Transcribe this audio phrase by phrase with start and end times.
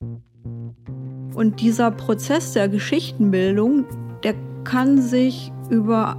[0.00, 3.84] Und dieser Prozess der Geschichtenbildung,
[4.22, 4.34] der
[4.64, 6.16] kann sich über,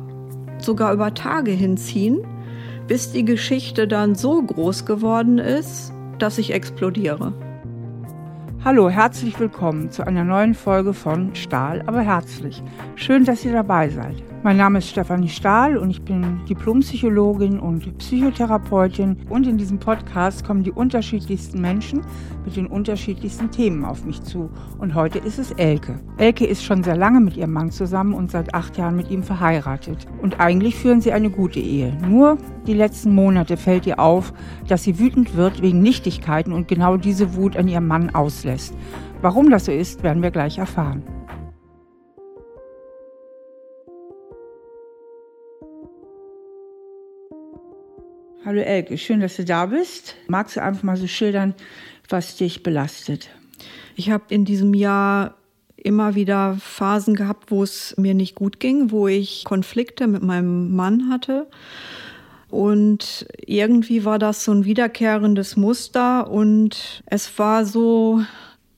[0.57, 2.25] sogar über Tage hinziehen,
[2.87, 7.33] bis die Geschichte dann so groß geworden ist, dass ich explodiere.
[8.63, 12.63] Hallo, herzlich willkommen zu einer neuen Folge von Stahl, aber herzlich.
[12.95, 14.15] Schön, dass ihr dabei seid.
[14.43, 19.17] Mein Name ist Stefanie Stahl und ich bin Diplompsychologin und Psychotherapeutin.
[19.29, 22.01] Und in diesem Podcast kommen die unterschiedlichsten Menschen
[22.45, 24.51] mit den unterschiedlichsten Themen auf mich zu.
[24.77, 25.99] Und heute ist es Elke.
[26.17, 29.23] Elke ist schon sehr lange mit ihrem Mann zusammen und seit acht Jahren mit ihm
[29.23, 30.05] verheiratet.
[30.21, 31.97] Und eigentlich führen sie eine gute Ehe.
[32.07, 34.33] Nur die letzten Monate fällt ihr auf,
[34.67, 38.75] dass sie wütend wird wegen Nichtigkeiten und genau diese Wut an ihrem Mann auslässt.
[39.21, 41.01] Warum das so ist, werden wir gleich erfahren.
[48.47, 50.15] Hallo Elke, schön, dass du da bist.
[50.29, 51.53] Magst du einfach mal so schildern,
[52.07, 53.27] was dich belastet?
[53.97, 55.35] Ich habe in diesem Jahr
[55.75, 60.73] immer wieder Phasen gehabt, wo es mir nicht gut ging, wo ich Konflikte mit meinem
[60.73, 61.47] Mann hatte.
[62.49, 68.21] Und irgendwie war das so ein wiederkehrendes Muster und es war so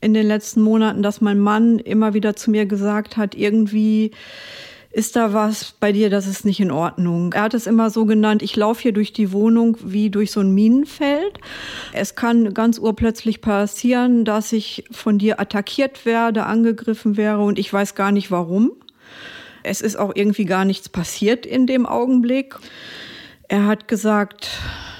[0.01, 4.13] in den letzten Monaten, dass mein Mann immer wieder zu mir gesagt hat, irgendwie
[4.91, 7.33] ist da was bei dir, das ist nicht in Ordnung.
[7.33, 10.39] Er hat es immer so genannt, ich laufe hier durch die Wohnung wie durch so
[10.39, 11.39] ein Minenfeld.
[11.93, 17.71] Es kann ganz urplötzlich passieren, dass ich von dir attackiert werde, angegriffen wäre und ich
[17.71, 18.71] weiß gar nicht warum.
[19.61, 22.55] Es ist auch irgendwie gar nichts passiert in dem Augenblick.
[23.47, 24.49] Er hat gesagt,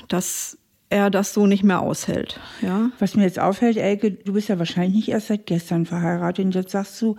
[0.07, 0.57] dass
[0.89, 2.39] er das so nicht mehr aushält.
[2.61, 2.89] Ja.
[2.99, 6.55] Was mir jetzt auffällt, Elke, du bist ja wahrscheinlich nicht erst seit gestern verheiratet und
[6.55, 7.15] jetzt sagst du,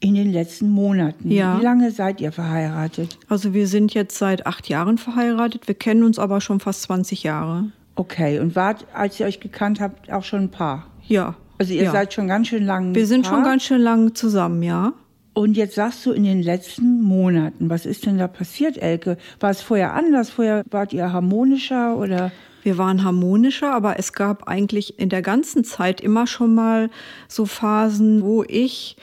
[0.00, 1.30] in den letzten Monaten.
[1.30, 1.58] Ja.
[1.58, 3.18] Wie lange seid ihr verheiratet?
[3.28, 5.66] Also wir sind jetzt seit acht Jahren verheiratet.
[5.68, 7.70] Wir kennen uns aber schon fast 20 Jahre.
[7.94, 10.86] Okay, und wart, als ihr euch gekannt habt, auch schon ein Paar?
[11.06, 11.34] Ja.
[11.58, 11.92] Also ihr ja.
[11.92, 12.94] seid schon ganz schön lang.
[12.94, 13.34] Wir sind Paar.
[13.34, 14.92] schon ganz schön lang zusammen, ja.
[15.32, 19.18] Und jetzt sagst du in den letzten Monaten, was ist denn da passiert, Elke?
[19.40, 20.30] War es vorher anders?
[20.30, 22.32] Vorher wart ihr harmonischer oder?
[22.62, 26.90] Wir waren harmonischer, aber es gab eigentlich in der ganzen Zeit immer schon mal
[27.28, 28.96] so Phasen, wo ich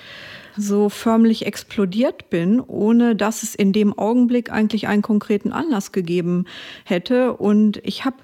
[0.57, 6.45] so förmlich explodiert bin, ohne dass es in dem Augenblick eigentlich einen konkreten Anlass gegeben
[6.83, 7.33] hätte.
[7.33, 8.17] Und ich habe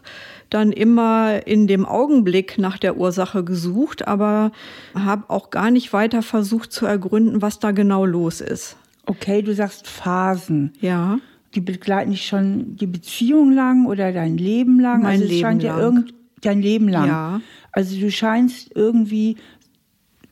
[0.50, 4.52] dann immer in dem Augenblick nach der Ursache gesucht, aber
[4.96, 8.78] habe auch gar nicht weiter versucht zu ergründen, was da genau los ist.
[9.06, 10.74] Okay, du sagst Phasen.
[10.82, 11.20] Ja.
[11.56, 15.02] Die begleiten dich schon die Beziehung lang oder dein Leben lang?
[15.02, 15.78] Mein also es Leben scheint lang.
[15.78, 17.08] ja irgend dein Leben lang.
[17.08, 17.42] Ja.
[17.72, 19.38] Also du scheinst irgendwie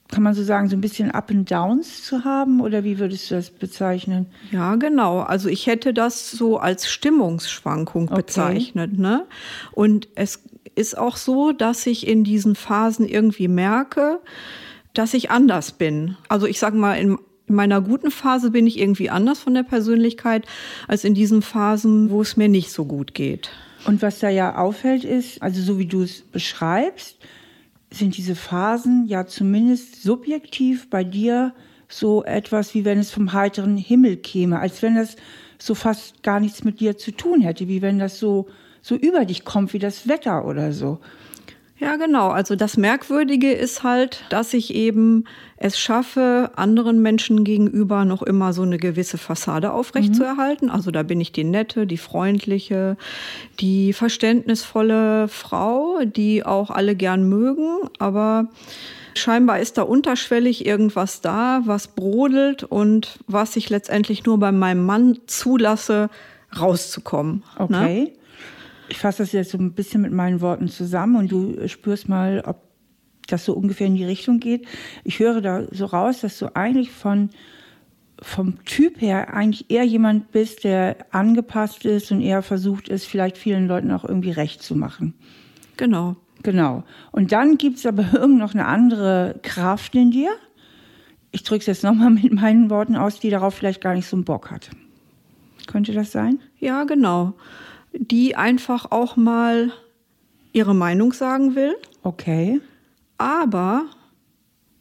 [0.09, 2.61] kann man so sagen, so ein bisschen Up and Downs zu haben?
[2.61, 4.27] Oder wie würdest du das bezeichnen?
[4.51, 5.19] Ja, genau.
[5.19, 8.15] Also ich hätte das so als Stimmungsschwankung okay.
[8.15, 8.97] bezeichnet.
[8.97, 9.25] Ne?
[9.73, 10.43] Und es
[10.75, 14.19] ist auch so, dass ich in diesen Phasen irgendwie merke,
[14.93, 16.15] dass ich anders bin.
[16.29, 17.17] Also ich sage mal, in
[17.47, 20.45] meiner guten Phase bin ich irgendwie anders von der Persönlichkeit
[20.87, 23.49] als in diesen Phasen, wo es mir nicht so gut geht.
[23.85, 27.17] Und was da ja auffällt ist, also so wie du es beschreibst,
[27.91, 31.53] sind diese Phasen ja zumindest subjektiv bei dir
[31.89, 35.15] so etwas, wie wenn es vom heiteren Himmel käme, als wenn das
[35.57, 38.47] so fast gar nichts mit dir zu tun hätte, wie wenn das so,
[38.81, 40.99] so über dich kommt wie das Wetter oder so.
[41.79, 42.29] Ja, genau.
[42.29, 45.25] Also das Merkwürdige ist halt, dass ich eben
[45.57, 50.67] es schaffe, anderen Menschen gegenüber noch immer so eine gewisse Fassade aufrechtzuerhalten.
[50.67, 50.71] Mhm.
[50.71, 52.97] Also da bin ich die nette, die freundliche,
[53.59, 57.89] die verständnisvolle Frau, die auch alle gern mögen.
[57.99, 58.47] Aber
[59.13, 64.83] scheinbar ist da unterschwellig irgendwas da, was brodelt und was ich letztendlich nur bei meinem
[64.83, 66.09] Mann zulasse,
[66.59, 67.43] rauszukommen.
[67.59, 67.63] Ne?
[67.63, 68.01] Okay.
[68.01, 68.11] Ne?
[68.89, 72.43] Ich fasse das jetzt so ein bisschen mit meinen Worten zusammen und du spürst mal,
[72.45, 72.61] ob
[73.27, 74.65] das so ungefähr in die Richtung geht.
[75.03, 77.29] Ich höre da so raus, dass du eigentlich von
[78.19, 83.37] vom Typ her eigentlich eher jemand bist, der angepasst ist und eher versucht ist, vielleicht
[83.37, 85.13] vielen Leuten auch irgendwie recht zu machen.
[85.77, 86.15] Genau.
[86.41, 86.83] Genau.
[87.11, 90.31] Und dann gibt es aber irgend noch eine andere Kraft in dir.
[91.31, 94.15] Ich drücke es jetzt nochmal mit meinen Worten aus, die darauf vielleicht gar nicht so
[94.15, 94.71] einen Bock hat.
[95.67, 96.39] Könnte das sein?
[96.59, 97.35] Ja, genau
[97.99, 99.71] die einfach auch mal
[100.53, 101.75] ihre Meinung sagen will.
[102.03, 102.61] Okay.
[103.17, 103.85] Aber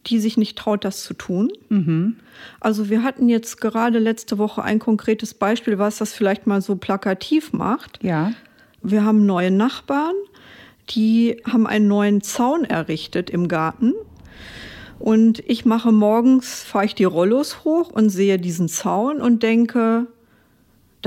[0.07, 1.51] die sich nicht traut, das zu tun.
[1.69, 2.17] Mhm.
[2.59, 6.75] Also wir hatten jetzt gerade letzte Woche ein konkretes Beispiel, was das vielleicht mal so
[6.75, 7.99] plakativ macht.
[8.03, 8.31] Ja.
[8.81, 10.15] Wir haben neue Nachbarn,
[10.89, 13.93] die haben einen neuen Zaun errichtet im Garten.
[14.99, 20.07] Und ich mache morgens, fahre ich die Rollos hoch und sehe diesen Zaun und denke,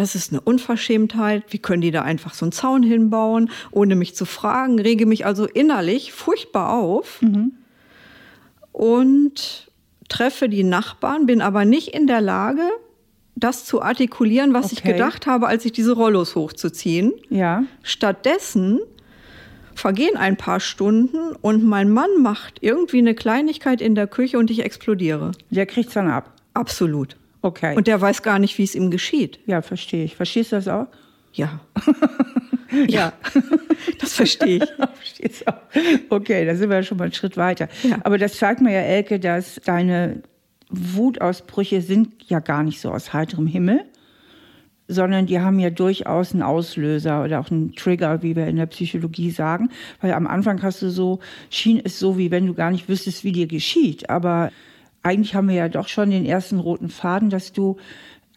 [0.00, 1.44] das ist eine Unverschämtheit.
[1.50, 4.80] Wie können die da einfach so einen Zaun hinbauen, ohne mich zu fragen?
[4.80, 7.22] Rege mich also innerlich furchtbar auf.
[7.22, 7.52] Mhm.
[8.72, 9.70] und
[10.08, 12.68] treffe die Nachbarn, bin aber nicht in der Lage,
[13.36, 14.74] das zu artikulieren, was okay.
[14.74, 17.12] ich gedacht habe, als ich diese Rollos hochzuziehen.
[17.30, 17.64] Ja.
[17.82, 18.80] Stattdessen
[19.74, 24.50] vergehen ein paar Stunden und mein Mann macht irgendwie eine Kleinigkeit in der Küche und
[24.50, 25.32] ich explodiere.
[25.50, 26.32] Der kriegt dann ab.
[26.54, 27.16] Absolut.
[27.42, 27.74] Okay.
[27.76, 29.40] Und der weiß gar nicht, wie es ihm geschieht.
[29.46, 30.16] Ja, verstehe ich.
[30.16, 30.86] Verstehst du das auch?
[31.32, 31.60] Ja.
[32.88, 33.12] ja,
[34.00, 34.66] das verstehe
[35.20, 35.44] ich.
[36.10, 37.68] okay, da sind wir ja schon mal einen Schritt weiter.
[37.82, 37.98] Ja.
[38.04, 40.22] Aber das zeigt mir ja, Elke, dass deine
[40.70, 43.84] Wutausbrüche sind ja gar nicht so aus heiterem Himmel,
[44.88, 48.66] sondern die haben ja durchaus einen Auslöser oder auch einen Trigger, wie wir in der
[48.66, 49.70] Psychologie sagen.
[50.00, 53.24] Weil am Anfang hast du so, schien es so, wie wenn du gar nicht wüsstest,
[53.24, 54.10] wie dir geschieht.
[54.10, 54.50] Aber
[55.02, 57.78] eigentlich haben wir ja doch schon den ersten roten Faden, dass du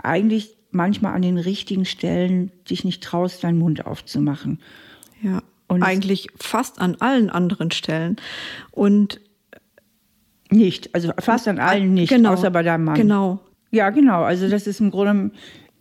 [0.01, 4.60] eigentlich manchmal an den richtigen Stellen dich nicht traust, deinen Mund aufzumachen.
[5.21, 8.18] Ja, und eigentlich fast an allen anderen Stellen.
[8.71, 9.19] Und
[10.50, 12.95] nicht, also fast an allen nicht, genau, außer bei deinem Mann.
[12.95, 13.39] Genau.
[13.71, 14.21] Ja, genau.
[14.24, 15.31] Also das ist im Grunde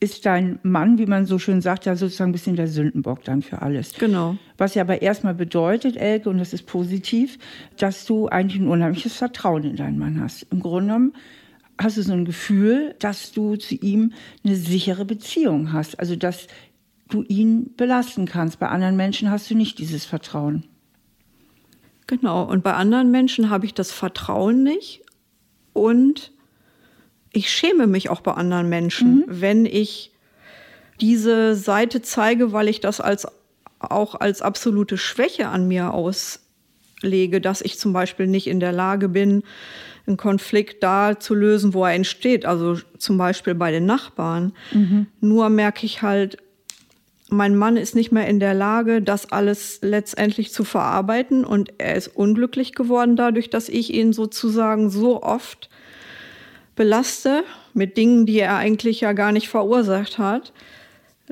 [0.03, 3.41] ist dein Mann, wie man so schön sagt, ja sozusagen ein bisschen der Sündenbock dann
[3.41, 3.95] für alles.
[3.95, 4.37] Genau.
[4.59, 7.39] Was ja aber erstmal bedeutet, Elke, und das ist positiv,
[7.77, 10.43] dass du eigentlich ein unheimliches Vertrauen in deinen Mann hast.
[10.51, 11.13] Im Grunde genommen
[11.79, 14.13] hast du so ein Gefühl, dass du zu ihm
[14.45, 16.01] eine sichere Beziehung hast.
[16.01, 16.49] Also dass
[17.09, 18.59] du ihn belasten kannst.
[18.59, 20.65] Bei anderen Menschen hast du nicht dieses Vertrauen.
[22.09, 25.03] Genau, und bei anderen Menschen habe ich das Vertrauen nicht
[25.73, 26.33] und
[27.33, 29.25] ich schäme mich auch bei anderen Menschen, mhm.
[29.29, 30.13] wenn ich
[31.01, 33.27] diese Seite zeige, weil ich das als
[33.79, 39.09] auch als absolute Schwäche an mir auslege, dass ich zum Beispiel nicht in der Lage
[39.09, 39.43] bin,
[40.07, 44.53] einen Konflikt da zu lösen, wo er entsteht, also zum Beispiel bei den Nachbarn.
[44.73, 45.07] Mhm.
[45.21, 46.39] Nur merke ich halt,
[47.29, 51.97] mein Mann ist nicht mehr in der Lage, das alles letztendlich zu verarbeiten und er
[51.97, 55.71] ist unglücklich geworden dadurch, dass ich ihn sozusagen so oft
[56.75, 60.53] belaste mit Dingen, die er eigentlich ja gar nicht verursacht hat.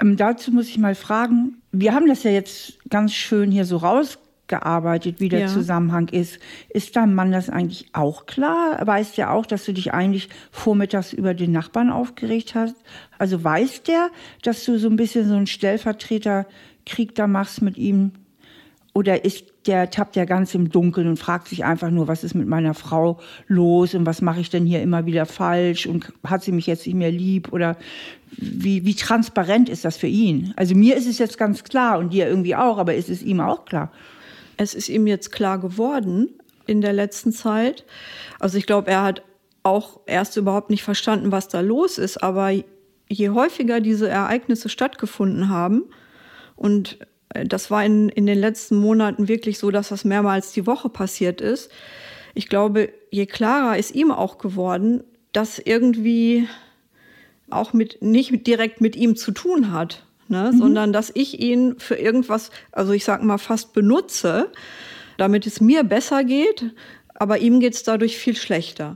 [0.00, 3.78] Ähm, dazu muss ich mal fragen, wir haben das ja jetzt ganz schön hier so
[3.78, 5.46] rausgearbeitet, wie der ja.
[5.48, 6.38] Zusammenhang ist.
[6.68, 8.86] Ist dein Mann das eigentlich auch klar?
[8.86, 12.76] Weiß der auch, dass du dich eigentlich vormittags über den Nachbarn aufgeregt hast?
[13.18, 14.10] Also weiß der,
[14.42, 18.12] dass du so ein bisschen so einen Stellvertreterkrieg da machst mit ihm?
[18.92, 22.34] Oder ist der tappt ja ganz im Dunkeln und fragt sich einfach nur, was ist
[22.34, 26.42] mit meiner Frau los und was mache ich denn hier immer wieder falsch und hat
[26.42, 27.76] sie mich jetzt nicht mehr lieb oder
[28.30, 30.54] wie, wie transparent ist das für ihn?
[30.56, 33.40] Also mir ist es jetzt ganz klar und dir irgendwie auch, aber ist es ihm
[33.40, 33.92] auch klar?
[34.56, 36.28] Es ist ihm jetzt klar geworden
[36.66, 37.84] in der letzten Zeit.
[38.38, 39.22] Also ich glaube, er hat
[39.62, 42.50] auch erst überhaupt nicht verstanden, was da los ist, aber
[43.08, 45.84] je häufiger diese Ereignisse stattgefunden haben
[46.56, 46.98] und
[47.34, 51.40] das war in, in den letzten Monaten wirklich so, dass das mehrmals die Woche passiert
[51.40, 51.70] ist.
[52.34, 56.48] Ich glaube, je klarer ist ihm auch geworden, dass irgendwie
[57.50, 60.50] auch mit, nicht direkt mit ihm zu tun hat, ne?
[60.52, 60.58] Mhm.
[60.58, 64.50] sondern dass ich ihn für irgendwas, also ich sag mal fast benutze,
[65.18, 66.74] damit es mir besser geht,
[67.14, 68.94] aber ihm geht es dadurch viel schlechter.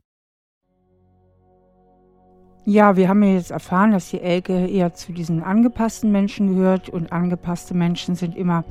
[2.67, 6.89] Ja, wir haben ja jetzt erfahren, dass die Elke eher zu diesen angepassten Menschen gehört
[6.89, 8.65] und angepasste Menschen sind immer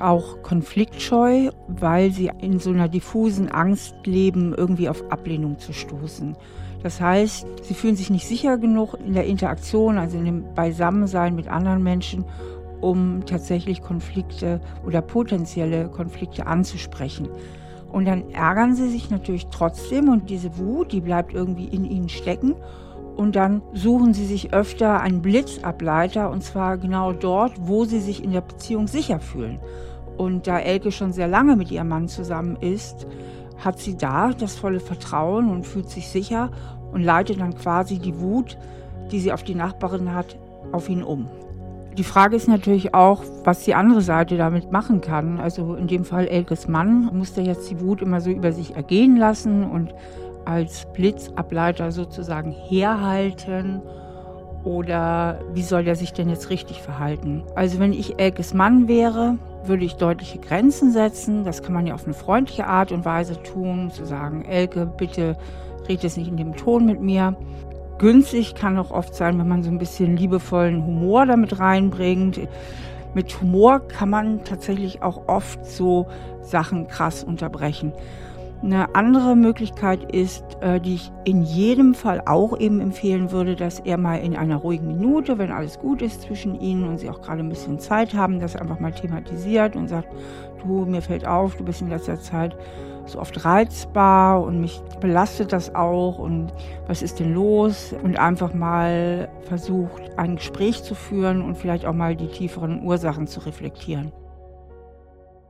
[0.00, 6.36] auch konfliktscheu, weil sie in so einer diffusen Angst leben, irgendwie auf Ablehnung zu stoßen.
[6.82, 11.34] Das heißt, sie fühlen sich nicht sicher genug in der Interaktion, also in dem Beisammensein
[11.34, 12.24] mit anderen Menschen,
[12.80, 17.28] um tatsächlich Konflikte oder potenzielle Konflikte anzusprechen.
[17.92, 22.08] Und dann ärgern sie sich natürlich trotzdem und diese Wut, die bleibt irgendwie in ihnen
[22.08, 22.54] stecken
[23.18, 28.22] und dann suchen sie sich öfter einen Blitzableiter und zwar genau dort, wo sie sich
[28.22, 29.58] in der Beziehung sicher fühlen.
[30.16, 33.08] Und da Elke schon sehr lange mit ihrem Mann zusammen ist,
[33.58, 36.52] hat sie da das volle Vertrauen und fühlt sich sicher
[36.92, 38.56] und leitet dann quasi die Wut,
[39.10, 40.38] die sie auf die Nachbarin hat,
[40.70, 41.28] auf ihn um.
[41.96, 45.40] Die Frage ist natürlich auch, was die andere Seite damit machen kann.
[45.40, 49.16] Also in dem Fall Elkes Mann musste jetzt die Wut immer so über sich ergehen
[49.16, 49.92] lassen und
[50.48, 53.82] als Blitzableiter sozusagen herhalten?
[54.64, 57.44] Oder wie soll der sich denn jetzt richtig verhalten?
[57.54, 61.44] Also wenn ich Elkes Mann wäre, würde ich deutliche Grenzen setzen.
[61.44, 65.36] Das kann man ja auf eine freundliche Art und Weise tun, zu sagen, Elke, bitte
[65.88, 67.36] red es nicht in dem Ton mit mir.
[67.98, 72.40] Günstig kann auch oft sein, wenn man so ein bisschen liebevollen Humor damit reinbringt.
[73.14, 76.06] Mit Humor kann man tatsächlich auch oft so
[76.42, 77.92] Sachen krass unterbrechen.
[78.60, 83.78] Eine andere Möglichkeit ist, äh, die ich in jedem Fall auch eben empfehlen würde, dass
[83.78, 87.22] er mal in einer ruhigen Minute, wenn alles gut ist zwischen ihnen und sie auch
[87.22, 90.08] gerade ein bisschen Zeit haben, das einfach mal thematisiert und sagt,
[90.60, 92.56] du, mir fällt auf, du bist in letzter Zeit
[93.06, 96.52] so oft reizbar und mich belastet das auch und
[96.88, 97.94] was ist denn los?
[98.02, 103.28] Und einfach mal versucht, ein Gespräch zu führen und vielleicht auch mal die tieferen Ursachen
[103.28, 104.12] zu reflektieren.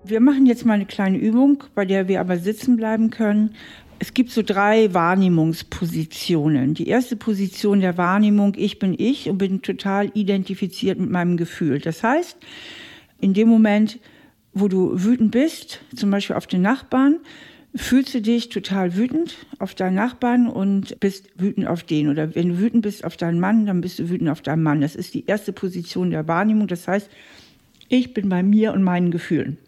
[0.09, 3.51] Wir machen jetzt mal eine kleine Übung, bei der wir aber sitzen bleiben können.
[3.99, 6.73] Es gibt so drei Wahrnehmungspositionen.
[6.73, 11.79] Die erste Position der Wahrnehmung, ich bin ich und bin total identifiziert mit meinem Gefühl.
[11.81, 12.39] Das heißt,
[13.21, 13.99] in dem Moment,
[14.55, 17.19] wo du wütend bist, zum Beispiel auf den Nachbarn,
[17.75, 22.09] fühlst du dich total wütend auf deinen Nachbarn und bist wütend auf den.
[22.09, 24.81] Oder wenn du wütend bist auf deinen Mann, dann bist du wütend auf deinen Mann.
[24.81, 26.67] Das ist die erste Position der Wahrnehmung.
[26.67, 27.11] Das heißt,
[27.91, 29.59] ich bin bei mir und meinen Gefühlen.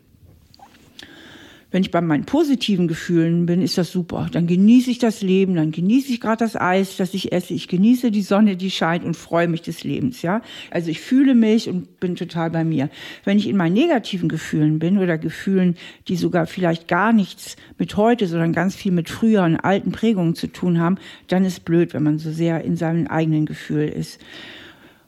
[1.71, 4.29] Wenn ich bei meinen positiven Gefühlen bin, ist das super.
[4.33, 7.55] Dann genieße ich das Leben, dann genieße ich gerade das Eis, das ich esse.
[7.55, 10.43] Ich genieße die Sonne, die scheint und freue mich des Lebens, ja.
[10.71, 12.91] Also ich fühle mich und bin total bei mir.
[13.25, 15.77] Wenn ich in meinen negativen Gefühlen bin oder Gefühlen,
[16.09, 20.49] die sogar vielleicht gar nichts mit heute, sondern ganz viel mit früheren alten Prägungen zu
[20.49, 20.99] tun haben,
[21.29, 24.21] dann ist blöd, wenn man so sehr in seinem eigenen Gefühl ist.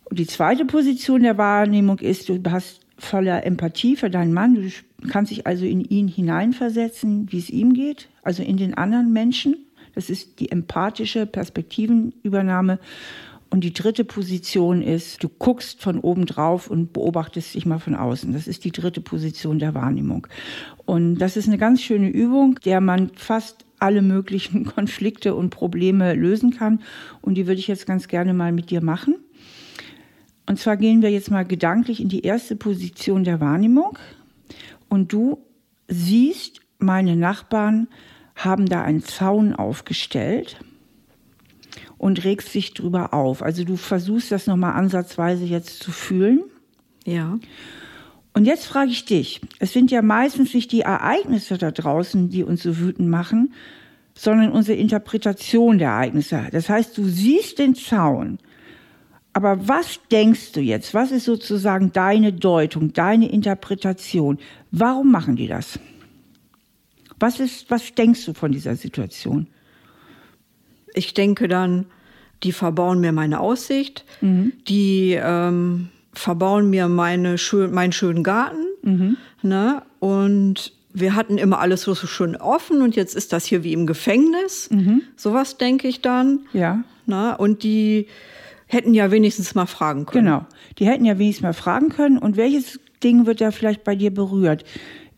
[0.04, 4.54] Und die zweite Position der Wahrnehmung ist, du hast voller Empathie für deinen Mann.
[4.54, 9.12] Du kannst dich also in ihn hineinversetzen, wie es ihm geht, also in den anderen
[9.12, 9.56] Menschen.
[9.94, 12.78] Das ist die empathische Perspektivenübernahme.
[13.50, 17.94] Und die dritte Position ist, du guckst von oben drauf und beobachtest dich mal von
[17.94, 18.32] außen.
[18.32, 20.26] Das ist die dritte Position der Wahrnehmung.
[20.86, 26.14] Und das ist eine ganz schöne Übung, der man fast alle möglichen Konflikte und Probleme
[26.14, 26.80] lösen kann.
[27.20, 29.16] Und die würde ich jetzt ganz gerne mal mit dir machen.
[30.46, 33.98] Und zwar gehen wir jetzt mal gedanklich in die erste Position der Wahrnehmung.
[34.88, 35.38] Und du
[35.88, 37.88] siehst, meine Nachbarn
[38.34, 40.58] haben da einen Zaun aufgestellt
[41.98, 43.42] und regst dich drüber auf.
[43.42, 46.42] Also du versuchst das nochmal ansatzweise jetzt zu fühlen.
[47.04, 47.38] Ja.
[48.34, 52.42] Und jetzt frage ich dich, es sind ja meistens nicht die Ereignisse da draußen, die
[52.42, 53.52] uns so wütend machen,
[54.14, 56.48] sondern unsere Interpretation der Ereignisse.
[56.50, 58.38] Das heißt, du siehst den Zaun,
[59.32, 60.92] aber was denkst du jetzt?
[60.94, 64.38] Was ist sozusagen deine Deutung, deine Interpretation?
[64.70, 65.78] Warum machen die das?
[67.18, 69.46] Was ist, was denkst du von dieser Situation?
[70.94, 71.86] Ich denke dann,
[72.42, 74.52] die verbauen mir meine Aussicht, mhm.
[74.68, 78.66] die ähm, verbauen mir meine schön, meinen schönen Garten.
[78.82, 79.16] Mhm.
[79.42, 79.82] Ne?
[80.00, 83.86] Und wir hatten immer alles so schön offen und jetzt ist das hier wie im
[83.86, 84.68] Gefängnis.
[84.70, 85.02] Mhm.
[85.16, 86.40] Sowas denke ich dann.
[86.52, 86.82] Ja.
[87.06, 87.36] Ne?
[87.38, 88.08] Und die
[88.72, 90.24] hätten ja wenigstens mal fragen können.
[90.24, 90.46] Genau,
[90.78, 92.18] die hätten ja wenigstens mal fragen können.
[92.18, 94.64] Und welches Ding wird da vielleicht bei dir berührt?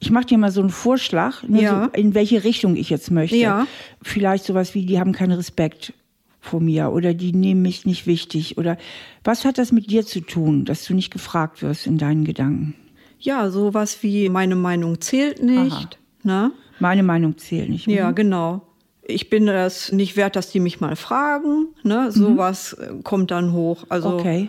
[0.00, 1.84] Ich mache dir mal so einen Vorschlag, ja.
[1.84, 3.36] so, in welche Richtung ich jetzt möchte.
[3.36, 3.66] Ja.
[4.02, 5.94] Vielleicht sowas wie, die haben keinen Respekt
[6.40, 8.58] vor mir oder die nehmen mich nicht wichtig.
[8.58, 8.76] Oder
[9.22, 12.74] was hat das mit dir zu tun, dass du nicht gefragt wirst in deinen Gedanken?
[13.20, 15.98] Ja, sowas wie meine Meinung zählt nicht.
[16.22, 16.50] Ne?
[16.80, 17.86] Meine Meinung zählt nicht.
[17.86, 18.62] Ja, genau
[19.06, 21.68] ich bin das nicht wert, dass die mich mal fragen.
[21.82, 22.10] Ne?
[22.10, 23.04] Sowas mhm.
[23.04, 23.84] kommt dann hoch.
[23.88, 24.48] Also okay.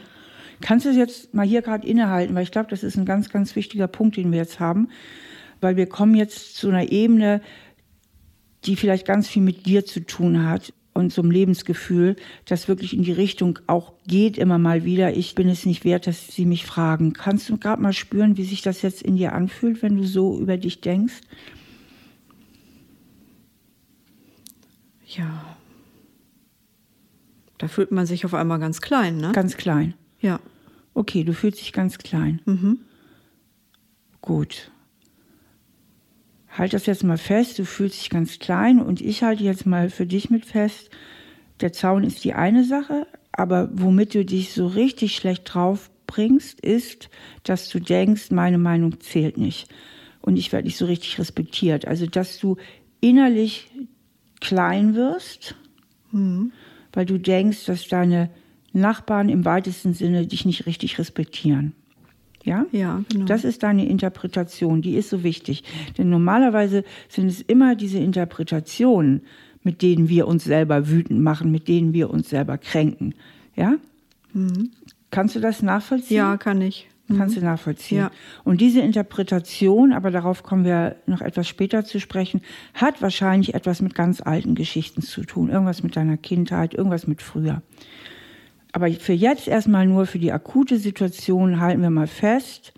[0.62, 3.56] Kannst du jetzt mal hier gerade innehalten, weil ich glaube, das ist ein ganz, ganz
[3.56, 4.90] wichtiger Punkt, den wir jetzt haben,
[5.60, 7.42] weil wir kommen jetzt zu einer Ebene,
[8.64, 12.94] die vielleicht ganz viel mit dir zu tun hat und so einem Lebensgefühl, das wirklich
[12.94, 15.16] in die Richtung auch geht immer mal wieder.
[15.16, 17.12] Ich bin es nicht wert, dass sie mich fragen.
[17.12, 20.40] Kannst du gerade mal spüren, wie sich das jetzt in dir anfühlt, wenn du so
[20.40, 21.16] über dich denkst?
[25.18, 25.58] Ja.
[27.58, 29.32] Da fühlt man sich auf einmal ganz klein, ne?
[29.32, 29.94] Ganz klein.
[30.20, 30.40] Ja.
[30.94, 32.42] Okay, du fühlst dich ganz klein.
[32.46, 32.80] Mhm.
[34.22, 34.72] Gut.
[36.50, 39.90] Halt das jetzt mal fest, du fühlst dich ganz klein und ich halte jetzt mal
[39.90, 40.90] für dich mit fest,
[41.60, 46.62] der Zaun ist die eine Sache, aber womit du dich so richtig schlecht drauf bringst,
[46.62, 47.10] ist,
[47.44, 49.70] dass du denkst, meine Meinung zählt nicht
[50.22, 51.88] und ich werde nicht so richtig respektiert.
[51.88, 52.58] Also, dass du
[53.02, 53.70] innerlich
[54.46, 55.56] klein wirst,
[56.12, 56.52] mhm.
[56.94, 58.30] weil du denkst, dass deine
[58.74, 61.74] Nachbarn im weitesten Sinne dich nicht richtig respektieren.
[62.44, 62.66] Ja?
[62.72, 63.26] Ja, genau.
[63.26, 65.64] Das ist deine Interpretation, die ist so wichtig.
[65.98, 69.22] Denn normalerweise sind es immer diese Interpretationen,
[69.64, 73.16] mit denen wir uns selber wütend machen, mit denen wir uns selber kränken.
[73.56, 73.78] Ja?
[74.34, 74.72] Mhm.
[75.10, 76.18] Kannst du das nachvollziehen?
[76.18, 76.88] Ja, kann ich.
[77.08, 77.46] Kannst du mhm.
[77.46, 77.98] nachvollziehen.
[78.00, 78.12] Ja.
[78.44, 82.42] Und diese Interpretation, aber darauf kommen wir noch etwas später zu sprechen,
[82.74, 85.50] hat wahrscheinlich etwas mit ganz alten Geschichten zu tun.
[85.50, 87.62] Irgendwas mit deiner Kindheit, irgendwas mit früher.
[88.72, 92.74] Aber für jetzt erstmal nur für die akute Situation halten wir mal fest,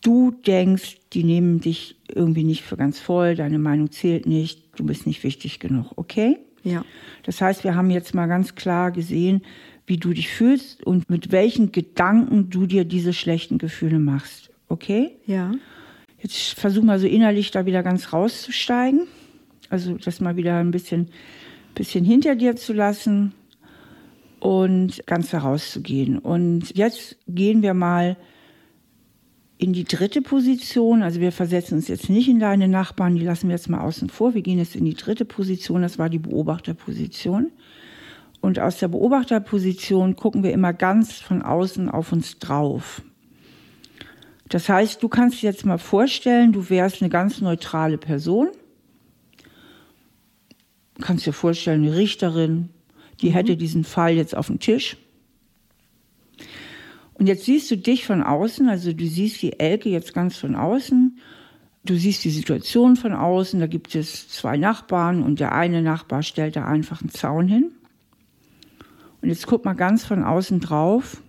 [0.00, 4.84] du denkst, die nehmen dich irgendwie nicht für ganz voll, deine Meinung zählt nicht, du
[4.84, 6.38] bist nicht wichtig genug, okay?
[6.62, 6.84] Ja.
[7.24, 9.42] Das heißt, wir haben jetzt mal ganz klar gesehen,
[9.86, 14.50] wie du dich fühlst und mit welchen Gedanken du dir diese schlechten Gefühle machst.
[14.68, 15.12] Okay?
[15.26, 15.52] Ja.
[16.18, 19.06] Jetzt versuch mal so innerlich da wieder ganz rauszusteigen.
[19.68, 21.08] Also das mal wieder ein bisschen,
[21.74, 23.34] bisschen hinter dir zu lassen
[24.40, 26.18] und ganz herauszugehen.
[26.18, 28.16] Und jetzt gehen wir mal
[29.58, 31.02] in die dritte Position.
[31.02, 34.08] Also wir versetzen uns jetzt nicht in deine Nachbarn, die lassen wir jetzt mal außen
[34.08, 34.34] vor.
[34.34, 37.50] Wir gehen jetzt in die dritte Position, das war die Beobachterposition.
[38.44, 43.00] Und aus der Beobachterposition gucken wir immer ganz von außen auf uns drauf.
[44.50, 48.48] Das heißt, du kannst dir jetzt mal vorstellen, du wärst eine ganz neutrale Person.
[50.96, 52.68] Du kannst dir vorstellen, eine Richterin,
[53.22, 53.32] die mhm.
[53.32, 54.98] hätte diesen Fall jetzt auf dem Tisch.
[57.14, 60.54] Und jetzt siehst du dich von außen, also du siehst die Elke jetzt ganz von
[60.54, 61.18] außen.
[61.86, 66.22] Du siehst die Situation von außen, da gibt es zwei Nachbarn und der eine Nachbar
[66.22, 67.70] stellt da einfach einen Zaun hin.
[69.24, 71.22] Und jetzt guck mal ganz von außen drauf.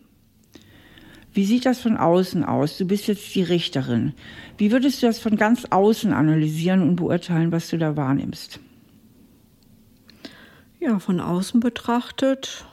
[1.32, 2.78] Wie sieht das von außen aus?
[2.78, 4.12] Du bist jetzt die Richterin.
[4.58, 8.60] Wie würdest du das von ganz außen analysieren und beurteilen, was du da wahrnimmst?
[10.82, 12.66] Ja, von außen betrachtet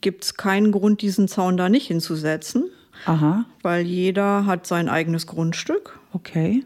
[0.00, 2.70] gibt es keinen Grund, diesen Zaun da nicht hinzusetzen.
[3.04, 3.46] Aha.
[3.62, 5.98] Weil jeder hat sein eigenes Grundstück.
[6.12, 6.64] Okay.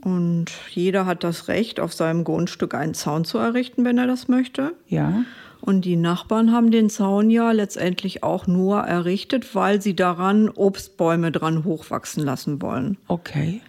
[0.00, 4.26] Und jeder hat das Recht, auf seinem Grundstück einen Zaun zu errichten, wenn er das
[4.26, 4.74] möchte.
[4.88, 5.22] Ja.
[5.62, 11.30] Und die Nachbarn haben den Zaun ja letztendlich auch nur errichtet, weil sie daran Obstbäume
[11.30, 12.98] dran hochwachsen lassen wollen.
[13.06, 13.62] Okay.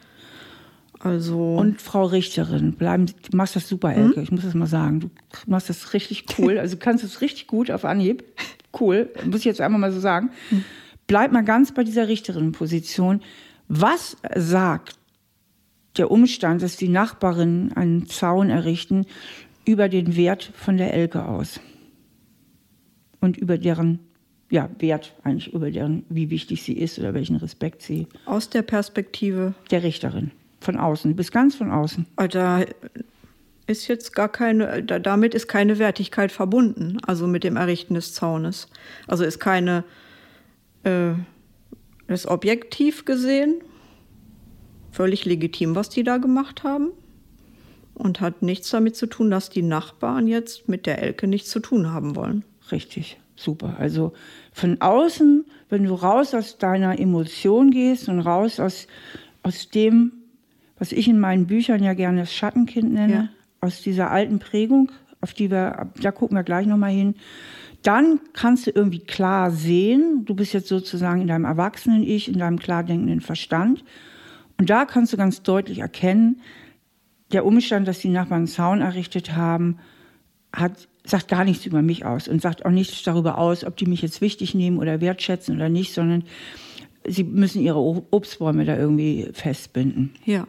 [1.00, 4.16] Also und Frau Richterin, bleiben, du machst das super, Elke.
[4.16, 4.24] Hm?
[4.24, 5.02] Ich muss das mal sagen.
[5.02, 5.10] Du
[5.46, 6.58] machst das richtig cool.
[6.58, 8.24] Also du kannst es richtig gut auf Anhieb.
[8.80, 10.32] Cool, muss ich jetzt einmal mal so sagen.
[10.50, 10.64] Hm.
[11.06, 13.22] Bleib mal ganz bei dieser Richterinnenposition.
[13.68, 14.96] Was sagt
[15.98, 19.06] der Umstand, dass die Nachbarinnen einen Zaun errichten,
[19.66, 21.60] über den Wert von der Elke aus?
[23.24, 24.00] Und über deren
[24.50, 28.08] ja, Wert, eigentlich über deren, wie wichtig sie ist oder welchen Respekt sie.
[28.25, 31.12] Aus der Perspektive der Richterin, von außen.
[31.12, 32.06] Du bist ganz von außen.
[32.30, 32.63] Da
[33.65, 38.13] ist jetzt gar keine, da, damit ist keine Wertigkeit verbunden, also mit dem Errichten des
[38.13, 38.68] Zaunes.
[39.07, 39.86] Also ist keine,
[40.83, 41.14] äh,
[42.07, 43.62] ist objektiv gesehen
[44.92, 46.92] völlig legitim, was die da gemacht haben.
[47.96, 51.59] Und hat nichts damit zu tun, dass die Nachbarn jetzt mit der Elke nichts zu
[51.59, 52.44] tun haben wollen.
[52.74, 53.75] Richtig, super.
[53.77, 54.14] Also
[54.51, 58.88] von außen, wenn du raus aus deiner Emotion gehst und raus aus,
[59.44, 60.12] aus dem,
[60.79, 63.29] was ich in meinen Büchern ja gerne das Schattenkind nenne, ja.
[63.62, 67.14] aus dieser alten Prägung, auf die wir, da gucken wir gleich nochmal hin,
[67.83, 72.57] dann kannst du irgendwie klar sehen, du bist jetzt sozusagen in deinem Erwachsenen-Ich, in deinem
[72.57, 73.83] klar denkenden Verstand.
[74.57, 76.42] Und da kannst du ganz deutlich erkennen,
[77.33, 79.77] der Umstand, dass die Nachbarn einen Zaun errichtet haben,
[80.51, 83.85] hat sagt gar nichts über mich aus und sagt auch nichts darüber aus, ob die
[83.85, 86.24] mich jetzt wichtig nehmen oder wertschätzen oder nicht, sondern
[87.05, 90.13] sie müssen ihre Obstbäume da irgendwie festbinden.
[90.25, 90.48] Ja.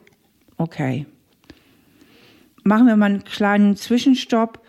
[0.57, 1.07] Okay.
[2.63, 4.61] Machen wir mal einen kleinen Zwischenstopp.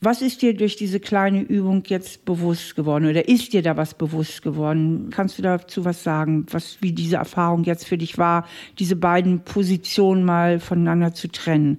[0.00, 3.94] Was ist dir durch diese kleine Übung jetzt bewusst geworden oder ist dir da was
[3.94, 5.08] bewusst geworden?
[5.10, 8.46] Kannst du dazu was sagen, was, wie diese Erfahrung jetzt für dich war,
[8.78, 11.78] diese beiden Positionen mal voneinander zu trennen?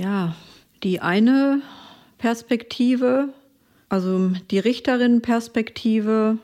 [0.00, 0.34] Ja,
[0.82, 1.60] die eine
[2.16, 3.28] Perspektive,
[3.90, 6.38] also die Richterin-Perspektive,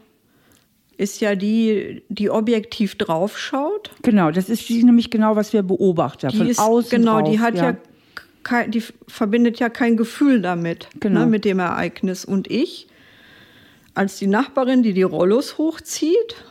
[0.98, 3.90] ist ja die, die objektiv draufschaut.
[4.02, 6.28] Genau, das ist die, nämlich genau, was wir beobachten.
[6.28, 7.76] Die von ist, außen Genau, drauf, die hat ja, ja
[8.42, 11.20] kein, die verbindet ja kein Gefühl damit, ne, genau.
[11.20, 12.24] ne, mit dem Ereignis.
[12.24, 12.88] Und ich,
[13.94, 16.44] als die Nachbarin, die die Rollos hochzieht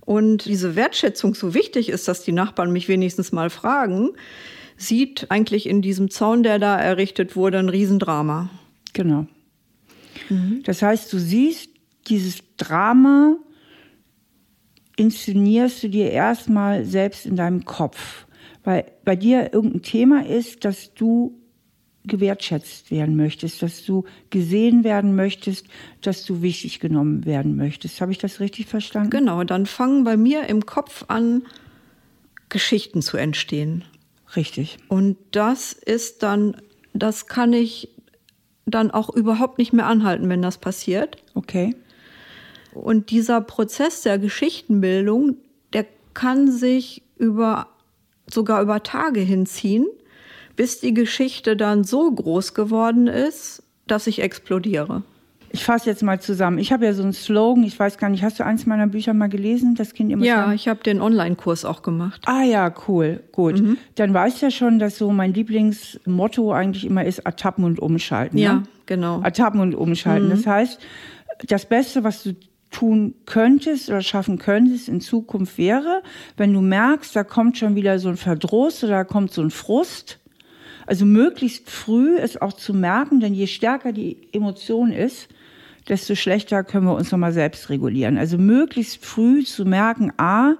[0.00, 4.10] und diese Wertschätzung so wichtig ist, dass die Nachbarn mich wenigstens mal fragen,
[4.80, 8.50] sieht eigentlich in diesem Zaun, der da errichtet wurde, ein Riesendrama.
[8.92, 9.26] Genau.
[10.28, 10.62] Mhm.
[10.64, 11.70] Das heißt, du siehst
[12.08, 13.36] dieses Drama,
[14.96, 18.26] inszenierst du dir erstmal selbst in deinem Kopf,
[18.64, 21.36] weil bei dir irgendein Thema ist, dass du
[22.04, 25.66] gewertschätzt werden möchtest, dass du gesehen werden möchtest,
[26.00, 28.00] dass du wichtig genommen werden möchtest.
[28.00, 29.10] Habe ich das richtig verstanden?
[29.10, 31.42] Genau, dann fangen bei mir im Kopf an,
[32.48, 33.84] Geschichten zu entstehen.
[34.36, 34.78] Richtig.
[34.88, 36.56] Und das ist dann,
[36.92, 37.88] das kann ich
[38.66, 41.16] dann auch überhaupt nicht mehr anhalten, wenn das passiert.
[41.34, 41.74] Okay.
[42.72, 45.36] Und dieser Prozess der Geschichtenbildung,
[45.72, 47.68] der kann sich über
[48.28, 49.86] sogar über Tage hinziehen,
[50.54, 55.02] bis die Geschichte dann so groß geworden ist, dass ich explodiere.
[55.52, 56.58] Ich fasse jetzt mal zusammen.
[56.58, 59.14] Ich habe ja so einen Slogan, ich weiß gar nicht, hast du eins meiner Bücher
[59.14, 59.74] mal gelesen?
[59.74, 62.22] Das Kind immer Ja, ich habe den Online-Kurs auch gemacht.
[62.26, 63.60] Ah ja, cool, gut.
[63.60, 63.76] Mhm.
[63.96, 68.38] Dann weißt du ja schon, dass so mein Lieblingsmotto eigentlich immer ist Ertappen und umschalten.
[68.38, 68.62] Ja, ne?
[68.86, 69.20] genau.
[69.22, 70.28] Ertappen und umschalten.
[70.28, 70.30] Mhm.
[70.30, 70.80] Das heißt,
[71.48, 72.34] das Beste, was du
[72.70, 76.02] tun könntest oder schaffen könntest in Zukunft wäre,
[76.36, 79.50] wenn du merkst, da kommt schon wieder so ein Verdruss oder da kommt so ein
[79.50, 80.20] Frust.
[80.86, 85.28] Also möglichst früh es auch zu merken, denn je stärker die Emotion ist,
[85.90, 88.16] desto schlechter können wir uns nochmal selbst regulieren.
[88.16, 90.54] Also möglichst früh zu merken, a,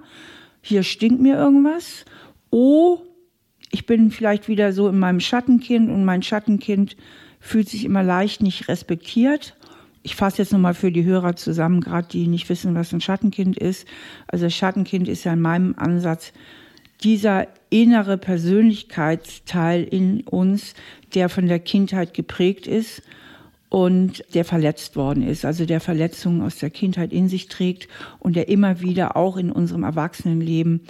[0.61, 2.05] hier stinkt mir irgendwas,
[2.51, 2.99] o,
[3.71, 6.95] ich bin vielleicht wieder so in meinem Schattenkind und mein Schattenkind
[7.39, 9.55] fühlt sich immer leicht nicht respektiert
[10.03, 13.57] ich fasse jetzt nochmal für die Hörer zusammen, gerade die nicht wissen, was ein Schattenkind
[13.57, 13.87] ist.
[14.27, 16.33] Also Schattenkind ist ja in meinem Ansatz
[17.03, 20.73] dieser innere Persönlichkeitsteil in uns,
[21.13, 23.01] der von der Kindheit geprägt ist
[23.71, 27.87] und der verletzt worden ist, also der Verletzungen aus der Kindheit in sich trägt
[28.19, 30.81] und der immer wieder auch in unserem Erwachsenenleben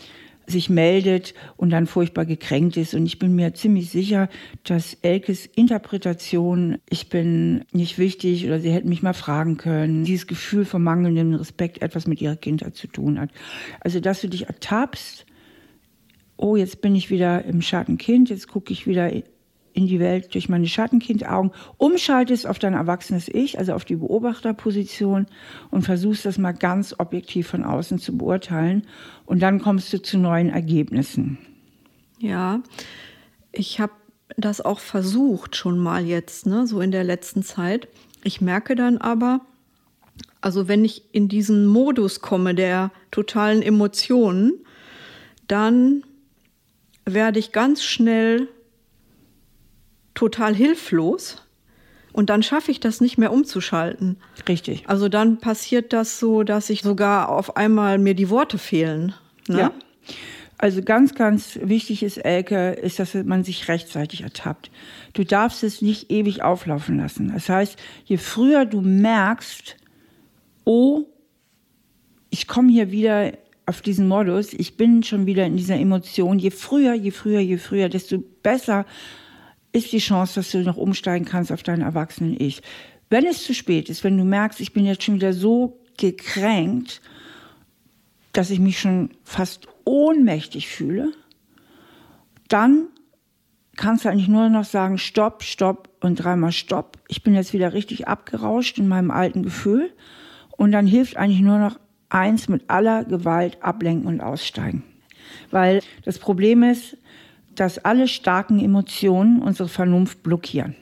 [0.47, 2.95] sich meldet und dann furchtbar gekränkt ist.
[2.95, 4.29] Und ich bin mir ziemlich sicher,
[4.63, 10.25] dass Elkes Interpretation, ich bin nicht wichtig oder sie hätten mich mal fragen können, dieses
[10.25, 13.29] Gefühl von mangelndem Respekt etwas mit ihrer Kindheit zu tun hat.
[13.81, 15.27] Also, dass du dich ertappst,
[16.35, 19.11] oh, jetzt bin ich wieder im Schattenkind, jetzt gucke ich wieder
[19.73, 25.27] in die Welt durch meine Schattenkindaugen, umschaltest auf dein erwachsenes Ich, also auf die Beobachterposition
[25.69, 28.83] und versuchst das mal ganz objektiv von außen zu beurteilen
[29.25, 31.37] und dann kommst du zu neuen Ergebnissen.
[32.19, 32.61] Ja,
[33.51, 33.93] ich habe
[34.37, 37.87] das auch versucht schon mal jetzt, ne, so in der letzten Zeit.
[38.23, 39.41] Ich merke dann aber,
[40.41, 44.53] also wenn ich in diesen Modus komme der totalen Emotionen,
[45.47, 46.03] dann
[47.05, 48.47] werde ich ganz schnell
[50.13, 51.45] total hilflos.
[52.13, 54.17] Und dann schaffe ich das nicht mehr umzuschalten.
[54.47, 54.83] Richtig.
[54.87, 59.13] Also dann passiert das so, dass ich sogar auf einmal mir die Worte fehlen.
[59.47, 59.59] Ne?
[59.59, 59.71] Ja.
[60.57, 64.69] Also ganz, ganz wichtig ist, Elke, ist, dass man sich rechtzeitig ertappt.
[65.13, 67.31] Du darfst es nicht ewig auflaufen lassen.
[67.33, 69.75] Das heißt, je früher du merkst,
[70.63, 71.05] oh,
[72.29, 73.31] ich komme hier wieder
[73.65, 77.57] auf diesen Modus, ich bin schon wieder in dieser Emotion, je früher, je früher, je
[77.57, 78.85] früher, desto besser
[79.71, 82.61] ist die Chance, dass du noch umsteigen kannst auf dein erwachsenen Ich.
[83.09, 87.01] Wenn es zu spät ist, wenn du merkst, ich bin jetzt schon wieder so gekränkt,
[88.33, 91.11] dass ich mich schon fast ohnmächtig fühle,
[92.47, 92.87] dann
[93.75, 96.97] kannst du eigentlich nur noch sagen, stopp, stopp und dreimal stopp.
[97.07, 99.91] Ich bin jetzt wieder richtig abgerauscht in meinem alten Gefühl.
[100.51, 101.79] Und dann hilft eigentlich nur noch
[102.09, 104.83] eins mit aller Gewalt ablenken und aussteigen.
[105.49, 106.97] Weil das Problem ist,
[107.55, 110.75] dass alle starken Emotionen unsere Vernunft blockieren.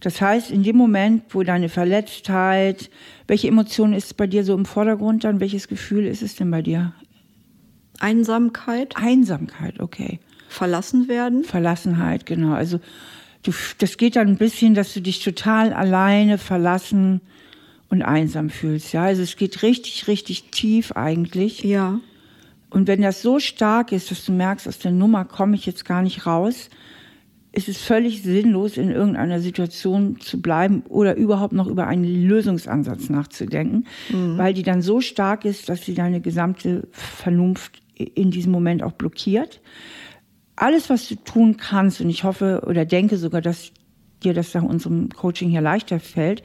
[0.00, 2.90] Das heißt, in dem Moment, wo deine Verletztheit,
[3.28, 5.38] welche Emotion ist bei dir so im Vordergrund dann?
[5.38, 6.92] Welches Gefühl ist es denn bei dir?
[8.00, 8.96] Einsamkeit.
[8.96, 10.18] Einsamkeit, okay.
[10.48, 11.44] Verlassen werden.
[11.44, 12.52] Verlassenheit, genau.
[12.52, 12.80] Also
[13.44, 17.20] du, das geht dann ein bisschen, dass du dich total alleine, verlassen
[17.88, 18.92] und einsam fühlst.
[18.92, 21.62] Ja, also es geht richtig, richtig tief eigentlich.
[21.62, 22.00] Ja.
[22.72, 25.84] Und wenn das so stark ist, dass du merkst, aus der Nummer komme ich jetzt
[25.84, 26.70] gar nicht raus,
[27.52, 33.10] ist es völlig sinnlos, in irgendeiner Situation zu bleiben oder überhaupt noch über einen Lösungsansatz
[33.10, 34.38] nachzudenken, mhm.
[34.38, 38.92] weil die dann so stark ist, dass sie deine gesamte Vernunft in diesem Moment auch
[38.92, 39.60] blockiert.
[40.56, 43.72] Alles, was du tun kannst, und ich hoffe oder denke sogar, dass
[44.24, 46.42] dir das nach unserem Coaching hier leichter fällt,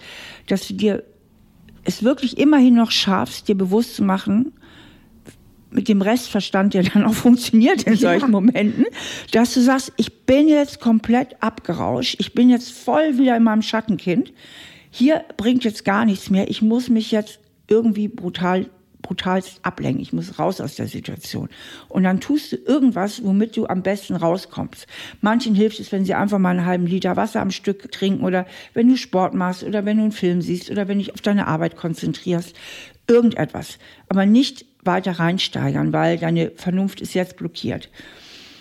[0.47, 1.03] dass du dir
[1.85, 4.51] es wirklich immerhin noch schaffst, dir bewusst zu machen,
[5.69, 8.27] mit dem Restverstand, der dann auch funktioniert in solchen ja.
[8.27, 8.85] Momenten,
[9.31, 13.61] dass du sagst, ich bin jetzt komplett abgerauscht, ich bin jetzt voll wieder in meinem
[13.61, 14.33] Schattenkind.
[14.89, 16.49] Hier bringt jetzt gar nichts mehr.
[16.49, 18.67] Ich muss mich jetzt irgendwie brutal
[19.07, 20.01] brutalst ablenken.
[20.01, 21.49] Ich muss raus aus der Situation.
[21.87, 24.85] Und dann tust du irgendwas, womit du am besten rauskommst.
[25.21, 28.45] Manchen hilft es, wenn sie einfach mal einen halben Liter Wasser am Stück trinken oder
[28.73, 31.21] wenn du Sport machst oder wenn du einen Film siehst oder wenn du dich auf
[31.21, 32.55] deine Arbeit konzentrierst.
[33.07, 33.77] Irgendetwas.
[34.09, 37.89] Aber nicht weiter reinsteigern, weil deine Vernunft ist jetzt blockiert.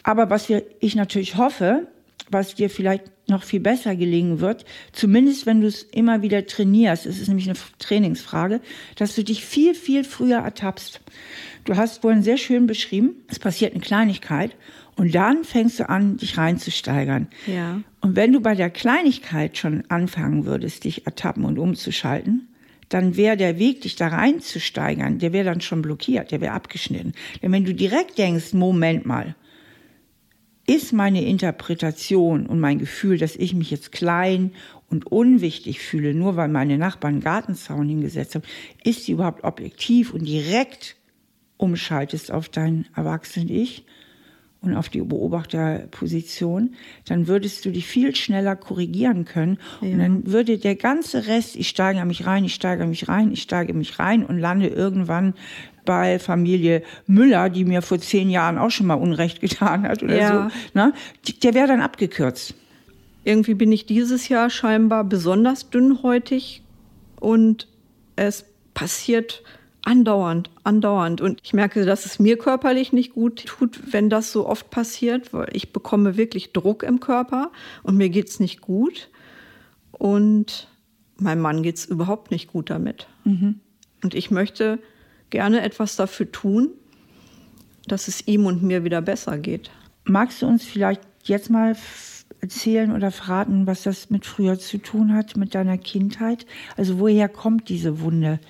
[0.03, 1.89] Aber was wir, ich natürlich hoffe,
[2.31, 7.07] was dir vielleicht noch viel besser gelingen wird, zumindest wenn du es immer wieder trainierst,
[7.07, 8.61] es ist nämlich eine Trainingsfrage,
[8.97, 11.01] dass du dich viel, viel früher ertappst.
[11.65, 14.55] Du hast vorhin sehr schön beschrieben, es passiert eine Kleinigkeit
[14.97, 17.29] und dann fängst du an, dich reinzusteigern.
[17.47, 17.81] Ja.
[18.01, 22.49] Und wenn du bei der Kleinigkeit schon anfangen würdest, dich ertappen und umzuschalten,
[22.89, 27.15] dann wäre der Weg, dich da reinzusteigern, der wäre dann schon blockiert, der wäre abgeschnitten.
[27.43, 29.35] Denn wenn du direkt denkst, Moment mal,
[30.67, 34.53] ist meine Interpretation und mein Gefühl, dass ich mich jetzt klein
[34.89, 38.45] und unwichtig fühle, nur weil meine Nachbarn einen Gartenzaun hingesetzt haben,
[38.85, 40.97] ist die überhaupt objektiv und direkt
[41.57, 43.85] umschaltest auf dein Erwachsenen-Ich
[44.67, 46.75] und auf die Beobachterposition,
[47.07, 49.59] dann würdest du dich viel schneller korrigieren können.
[49.81, 49.89] Ja.
[49.89, 53.43] Und dann würde der ganze Rest, ich steige mich rein, ich steige mich rein, ich
[53.43, 55.35] steige mich rein und lande irgendwann
[55.85, 60.19] bei Familie Müller, die mir vor zehn Jahren auch schon mal Unrecht getan hat oder
[60.19, 60.51] ja.
[60.51, 60.79] so.
[60.79, 60.93] Ne?
[61.43, 62.55] Der wäre dann abgekürzt.
[63.25, 66.63] Irgendwie bin ich dieses Jahr scheinbar besonders dünnhäutig
[67.19, 67.67] und
[68.17, 69.43] es passiert
[69.87, 71.21] andauernd, andauernd.
[71.21, 75.33] Und ich merke, dass es mir körperlich nicht gut tut, wenn das so oft passiert,
[75.33, 77.53] weil ich bekomme wirklich Druck im Körper
[77.85, 79.09] und mir geht es nicht gut.
[79.93, 80.69] Und
[81.19, 83.07] meinem Mann geht es überhaupt nicht gut damit.
[83.25, 83.61] Mhm.
[84.03, 84.81] Und ich möchte
[85.31, 86.71] gerne etwas dafür tun,
[87.87, 89.71] dass es ihm und mir wieder besser geht.
[90.05, 91.77] Magst du uns vielleicht jetzt mal
[92.41, 96.45] erzählen oder verraten, was das mit früher zu tun hat, mit deiner Kindheit?
[96.77, 98.41] Also woher kommt diese Wunde?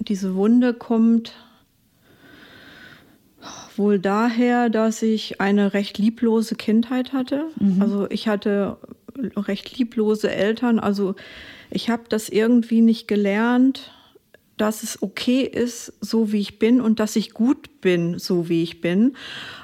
[0.00, 1.34] Diese Wunde kommt
[3.76, 7.44] wohl daher, dass ich eine recht lieblose Kindheit hatte.
[7.60, 7.80] Mhm.
[7.80, 8.78] Also ich hatte
[9.36, 10.78] recht lieblose Eltern.
[10.78, 11.14] Also
[11.70, 13.92] ich habe das irgendwie nicht gelernt,
[14.60, 18.62] dass es okay ist, so wie ich bin und dass ich gut bin, so wie
[18.62, 19.14] ich bin.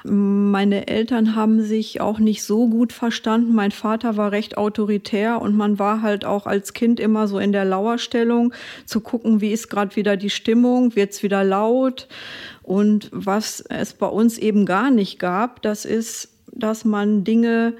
[0.03, 3.53] Meine Eltern haben sich auch nicht so gut verstanden.
[3.53, 7.51] Mein Vater war recht autoritär und man war halt auch als Kind immer so in
[7.51, 8.53] der Lauerstellung
[8.85, 12.07] zu gucken, wie ist gerade wieder die Stimmung, wird es wieder laut.
[12.63, 17.75] Und was es bei uns eben gar nicht gab, das ist, dass man Dinge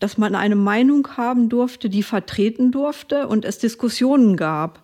[0.00, 4.80] dass man eine Meinung haben durfte, die vertreten durfte und es Diskussionen gab.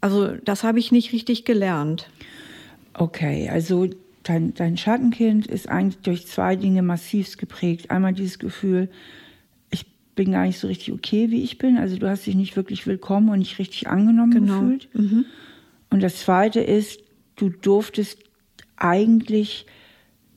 [0.00, 2.08] Also das habe ich nicht richtig gelernt.
[2.94, 3.88] Okay, also
[4.22, 7.90] dein, dein Schattenkind ist eigentlich durch zwei Dinge massivst geprägt.
[7.90, 8.88] Einmal dieses Gefühl,
[9.70, 11.78] ich bin gar nicht so richtig okay, wie ich bin.
[11.78, 14.60] Also du hast dich nicht wirklich willkommen und nicht richtig angenommen genau.
[14.60, 14.88] gefühlt.
[14.94, 15.24] Mhm.
[15.90, 17.00] Und das Zweite ist,
[17.36, 18.18] du durftest
[18.76, 19.66] eigentlich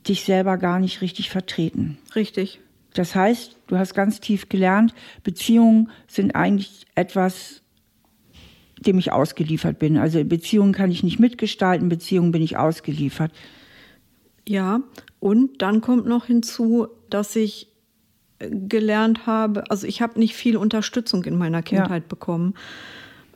[0.08, 1.97] dich selber gar nicht richtig vertreten.
[2.15, 2.60] Richtig.
[2.93, 4.93] Das heißt, du hast ganz tief gelernt,
[5.24, 7.61] Beziehungen sind eigentlich etwas,
[8.82, 9.98] dem ich ausgeliefert bin.
[9.98, 13.32] Also Beziehungen kann ich nicht mitgestalten, Beziehungen bin ich ausgeliefert.
[14.48, 14.82] Ja,
[15.20, 17.67] und dann kommt noch hinzu, dass ich
[18.50, 22.08] gelernt habe, also ich habe nicht viel Unterstützung in meiner Kindheit ja.
[22.10, 22.56] bekommen.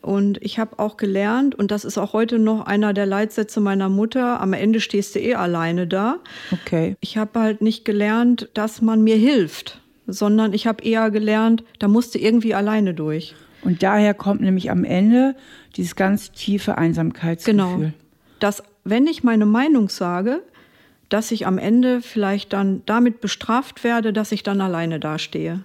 [0.01, 3.89] Und ich habe auch gelernt, und das ist auch heute noch einer der Leitsätze meiner
[3.89, 6.17] Mutter, am Ende stehst du eh alleine da.
[6.51, 6.95] Okay.
[6.99, 11.88] Ich habe halt nicht gelernt, dass man mir hilft, sondern ich habe eher gelernt, da
[11.88, 13.36] musste irgendwie alleine durch.
[13.65, 15.36] Und daher kommt nämlich am Ende
[15.75, 17.58] dieses ganz tiefe Einsamkeitsgefühl.
[17.58, 17.91] Genau.
[18.39, 20.43] Dass, wenn ich meine Meinung sage,
[21.10, 25.63] dass ich am Ende vielleicht dann damit bestraft werde, dass ich dann alleine dastehe.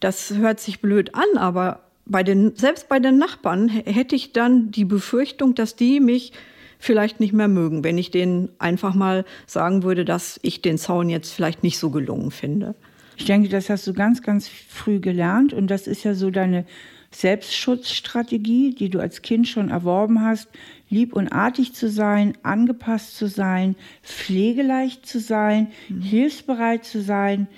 [0.00, 4.70] Das hört sich blöd an, aber bei den, selbst bei den Nachbarn hätte ich dann
[4.70, 6.32] die Befürchtung, dass die mich
[6.78, 11.08] vielleicht nicht mehr mögen, wenn ich denen einfach mal sagen würde, dass ich den Zaun
[11.08, 12.74] jetzt vielleicht nicht so gelungen finde.
[13.16, 16.64] Ich denke, das hast du ganz, ganz früh gelernt und das ist ja so deine
[17.12, 20.48] Selbstschutzstrategie, die du als Kind schon erworben hast,
[20.88, 26.02] lieb und artig zu sein, angepasst zu sein, pflegeleicht zu sein, mhm.
[26.02, 27.48] hilfsbereit zu sein,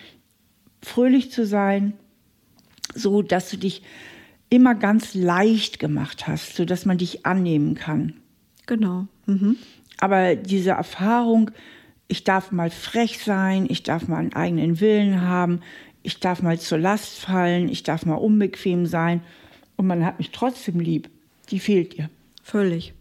[0.83, 1.95] fröhlich zu sein,
[2.95, 3.83] so dass du dich
[4.51, 8.14] immer ganz leicht gemacht hast, so dass man dich annehmen kann.
[8.67, 9.07] Genau.
[9.27, 9.57] Mhm.
[9.99, 11.51] Aber diese Erfahrung,
[12.09, 15.61] ich darf mal frech sein, ich darf mal einen eigenen Willen haben,
[16.03, 19.23] ich darf mal zur Last fallen, ich darf mal unbequem sein,
[19.76, 21.10] und man hat mich trotzdem lieb,
[21.50, 22.10] die fehlt ihr.
[22.42, 22.94] Völlig.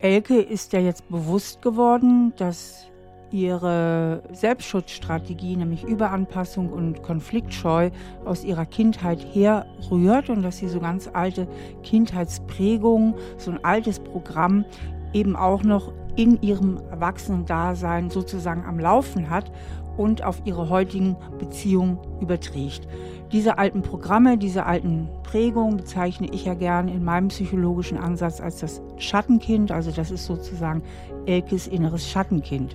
[0.00, 2.86] Elke ist ja jetzt bewusst geworden, dass
[3.30, 7.90] ihre Selbstschutzstrategie, nämlich Überanpassung und Konfliktscheu,
[8.24, 11.48] aus ihrer Kindheit herrührt und dass sie so ganz alte
[11.82, 14.64] Kindheitsprägungen, so ein altes Programm
[15.12, 19.50] eben auch noch in ihrem Erwachsenen-Dasein sozusagen am Laufen hat
[19.98, 22.88] und auf ihre heutigen Beziehungen überträgt.
[23.32, 28.60] Diese alten Programme, diese alten Prägungen bezeichne ich ja gern in meinem psychologischen Ansatz als
[28.60, 30.82] das Schattenkind, also das ist sozusagen
[31.26, 32.74] Elkes inneres Schattenkind.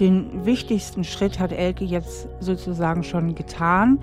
[0.00, 4.00] Den wichtigsten Schritt hat Elke jetzt sozusagen schon getan.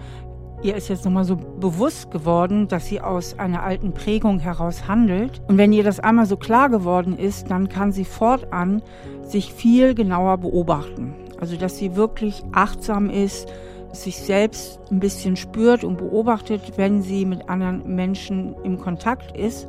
[0.61, 5.41] Ihr ist jetzt nochmal so bewusst geworden, dass sie aus einer alten Prägung heraus handelt.
[5.47, 8.81] Und wenn ihr das einmal so klar geworden ist, dann kann sie fortan
[9.23, 11.15] sich viel genauer beobachten.
[11.39, 13.47] Also dass sie wirklich achtsam ist,
[13.91, 19.67] sich selbst ein bisschen spürt und beobachtet, wenn sie mit anderen Menschen im Kontakt ist.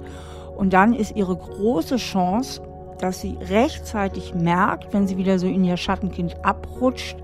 [0.56, 2.60] Und dann ist ihre große Chance,
[2.98, 7.16] dass sie rechtzeitig merkt, wenn sie wieder so in ihr Schattenkind abrutscht,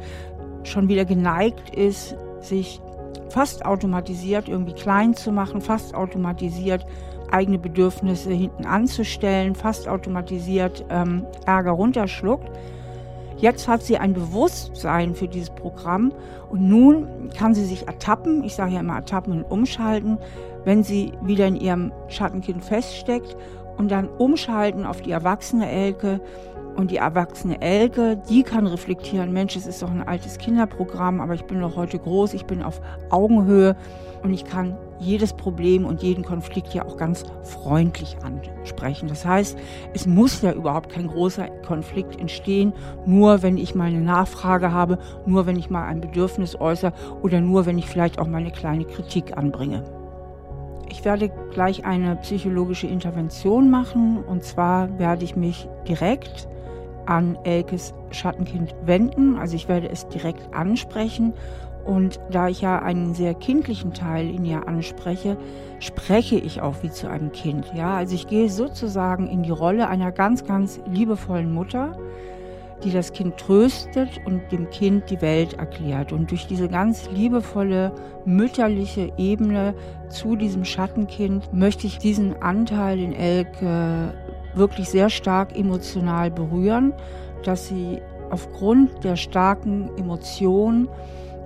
[0.62, 2.80] schon wieder geneigt ist, sich
[3.28, 6.86] fast automatisiert irgendwie klein zu machen, fast automatisiert
[7.30, 12.48] eigene Bedürfnisse hinten anzustellen, fast automatisiert ähm, Ärger runterschluckt.
[13.38, 16.12] Jetzt hat sie ein Bewusstsein für dieses Programm
[16.48, 20.18] und nun kann sie sich ertappen, ich sage ja immer ertappen und umschalten,
[20.64, 23.36] wenn sie wieder in ihrem Schattenkind feststeckt
[23.76, 26.20] und dann umschalten auf die erwachsene Elke.
[26.76, 31.32] Und die erwachsene Elke, die kann reflektieren, Mensch, es ist doch ein altes Kinderprogramm, aber
[31.32, 33.76] ich bin doch heute groß, ich bin auf Augenhöhe
[34.22, 39.08] und ich kann jedes Problem und jeden Konflikt ja auch ganz freundlich ansprechen.
[39.08, 39.58] Das heißt,
[39.94, 42.72] es muss ja überhaupt kein großer Konflikt entstehen,
[43.04, 47.40] nur wenn ich mal eine Nachfrage habe, nur wenn ich mal ein Bedürfnis äußere oder
[47.40, 49.82] nur wenn ich vielleicht auch mal eine kleine Kritik anbringe.
[50.88, 56.48] Ich werde gleich eine psychologische Intervention machen und zwar werde ich mich direkt
[57.06, 59.36] an Elkes Schattenkind wenden.
[59.36, 61.34] Also ich werde es direkt ansprechen
[61.86, 65.36] und da ich ja einen sehr kindlichen Teil in ihr anspreche,
[65.78, 67.72] spreche ich auch wie zu einem Kind.
[67.74, 71.96] Ja, also ich gehe sozusagen in die Rolle einer ganz, ganz liebevollen Mutter,
[72.82, 76.12] die das Kind tröstet und dem Kind die Welt erklärt.
[76.12, 77.92] Und durch diese ganz liebevolle
[78.24, 79.74] mütterliche Ebene
[80.08, 84.12] zu diesem Schattenkind möchte ich diesen Anteil in Elke
[84.54, 86.92] wirklich sehr stark emotional berühren,
[87.44, 90.88] dass sie aufgrund der starken Emotionen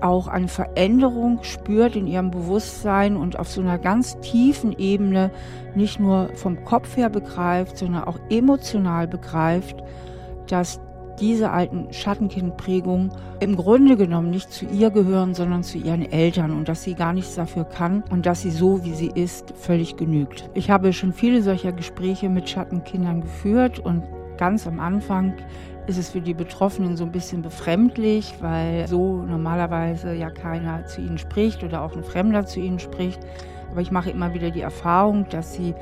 [0.03, 5.31] auch eine Veränderung spürt in ihrem Bewusstsein und auf so einer ganz tiefen Ebene
[5.75, 9.83] nicht nur vom Kopf her begreift, sondern auch emotional begreift,
[10.47, 10.81] dass
[11.21, 16.69] diese alten Schattenkindprägungen im Grunde genommen nicht zu ihr gehören, sondern zu ihren Eltern und
[16.69, 20.49] dass sie gar nichts dafür kann und dass sie so, wie sie ist, völlig genügt.
[20.55, 24.03] Ich habe schon viele solcher Gespräche mit Schattenkindern geführt und
[24.39, 25.35] ganz am Anfang
[25.91, 31.01] ist es für die Betroffenen so ein bisschen befremdlich, weil so normalerweise ja keiner zu
[31.01, 33.19] ihnen spricht oder auch ein Fremder zu ihnen spricht.
[33.73, 35.75] Aber ich mache immer wieder die Erfahrung, dass sie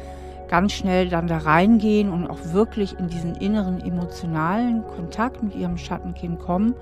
[0.49, 5.77] ganz schnell dann da reingehen und auch wirklich in diesen inneren emotionalen Kontakt mit ihrem
[5.77, 6.75] Schattenkind kommen.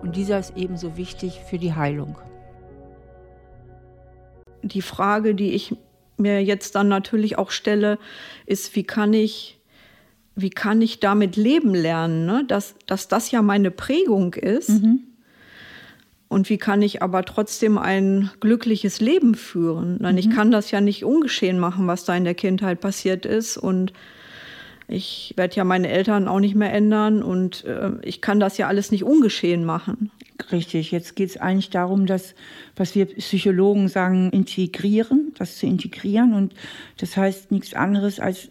[0.00, 2.16] Und dieser ist ebenso wichtig für die Heilung.
[4.62, 5.76] Die Frage, die ich
[6.16, 7.98] mir jetzt dann natürlich auch stelle,
[8.46, 9.60] ist, wie kann ich
[10.34, 12.44] wie kann ich damit leben lernen, ne?
[12.46, 14.70] dass, dass das ja meine Prägung ist.
[14.70, 15.00] Mhm.
[16.28, 19.98] Und wie kann ich aber trotzdem ein glückliches Leben führen?
[20.00, 20.16] Mhm.
[20.16, 23.58] Ich kann das ja nicht ungeschehen machen, was da in der Kindheit passiert ist.
[23.58, 23.92] Und
[24.88, 27.22] ich werde ja meine Eltern auch nicht mehr ändern.
[27.22, 30.10] Und äh, ich kann das ja alles nicht ungeschehen machen.
[30.50, 32.34] Richtig, jetzt geht es eigentlich darum, dass,
[32.76, 36.32] was wir Psychologen sagen, integrieren, das zu integrieren.
[36.32, 36.54] Und
[36.96, 38.48] das heißt nichts anderes als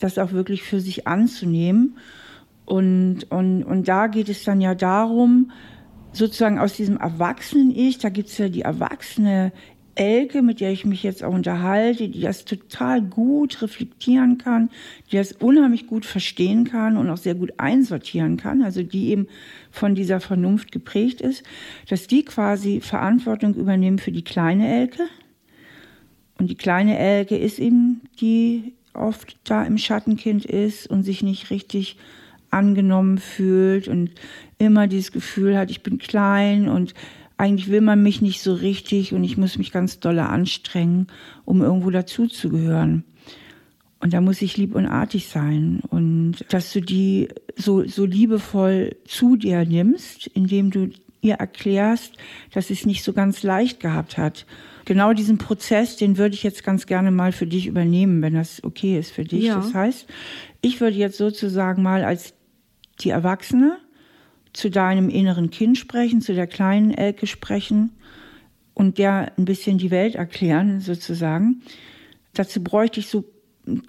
[0.00, 1.96] das auch wirklich für sich anzunehmen.
[2.64, 5.50] Und, und, und da geht es dann ja darum,
[6.12, 9.52] sozusagen aus diesem Erwachsenen-Ich, da gibt es ja die erwachsene
[9.96, 14.70] Elke, mit der ich mich jetzt auch unterhalte, die das total gut reflektieren kann,
[15.10, 19.28] die das unheimlich gut verstehen kann und auch sehr gut einsortieren kann, also die eben
[19.70, 21.44] von dieser Vernunft geprägt ist,
[21.88, 25.04] dass die quasi Verantwortung übernehmen für die kleine Elke.
[26.38, 31.50] Und die kleine Elke ist eben die oft da im Schattenkind ist und sich nicht
[31.50, 31.96] richtig
[32.50, 34.10] angenommen fühlt und
[34.58, 36.94] immer dieses Gefühl hat, ich bin klein und
[37.36, 41.08] eigentlich will man mich nicht so richtig und ich muss mich ganz dolle anstrengen,
[41.44, 43.04] um irgendwo dazuzugehören.
[43.98, 45.80] Und da muss ich lieb und artig sein.
[45.88, 50.90] Und dass du die so, so liebevoll zu dir nimmst, indem du
[51.22, 52.12] ihr erklärst,
[52.52, 54.46] dass sie es nicht so ganz leicht gehabt hat
[54.84, 58.62] genau diesen Prozess, den würde ich jetzt ganz gerne mal für dich übernehmen, wenn das
[58.62, 59.44] okay ist für dich.
[59.44, 59.56] Ja.
[59.56, 60.06] Das heißt,
[60.60, 62.34] ich würde jetzt sozusagen mal als
[63.00, 63.78] die Erwachsene
[64.52, 67.90] zu deinem inneren Kind sprechen, zu der kleinen Elke sprechen
[68.72, 71.62] und der ein bisschen die Welt erklären, sozusagen.
[72.34, 73.24] Dazu bräuchte ich so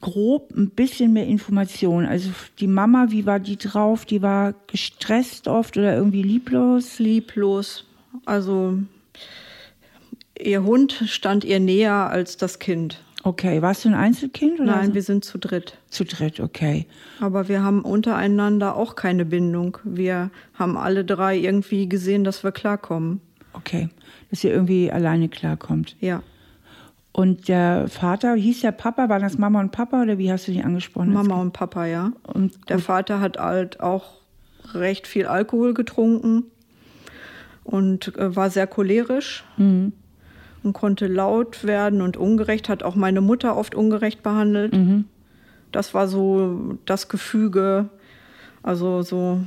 [0.01, 2.05] grob ein bisschen mehr Information.
[2.05, 2.29] Also
[2.59, 4.05] die Mama, wie war die drauf?
[4.05, 6.99] Die war gestresst oft oder irgendwie lieblos?
[6.99, 7.85] Lieblos.
[8.25, 8.79] Also
[10.39, 13.01] Ihr Hund stand ihr näher als das Kind.
[13.23, 14.59] Okay, warst du ein Einzelkind?
[14.59, 14.93] Oder Nein, so?
[14.93, 15.79] wir sind zu dritt.
[15.89, 16.85] Zu dritt, okay.
[17.19, 19.79] Aber wir haben untereinander auch keine Bindung.
[19.83, 23.21] Wir haben alle drei irgendwie gesehen, dass wir klarkommen.
[23.53, 23.89] Okay,
[24.29, 25.95] dass ihr irgendwie alleine klarkommt.
[26.01, 26.21] Ja.
[27.13, 30.51] Und der Vater, hieß der Papa, waren das Mama und Papa oder wie hast du
[30.51, 31.11] die angesprochen?
[31.11, 32.11] Mama und Papa, ja.
[32.31, 34.21] Und der Vater hat halt auch
[34.73, 36.43] recht viel Alkohol getrunken
[37.63, 39.45] und äh, war sehr cholerisch.
[39.57, 39.93] Mhm
[40.65, 44.73] und konnte laut werden und ungerecht, hat auch meine Mutter oft ungerecht behandelt.
[44.73, 45.05] Mhm.
[45.71, 47.89] Das war so das Gefüge,
[48.63, 49.41] also so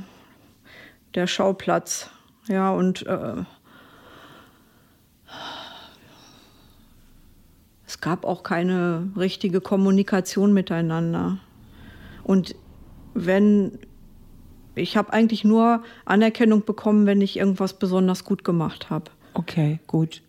[1.15, 2.09] der Schauplatz.
[2.47, 3.43] Ja, und äh,
[7.85, 11.39] es es gab auch keine richtige Kommunikation miteinander.
[12.23, 12.55] Und
[13.13, 13.79] wenn
[14.75, 19.11] ich habe eigentlich nur Anerkennung bekommen, wenn ich irgendwas besonders gut gemacht habe.
[19.33, 20.21] Okay, gut.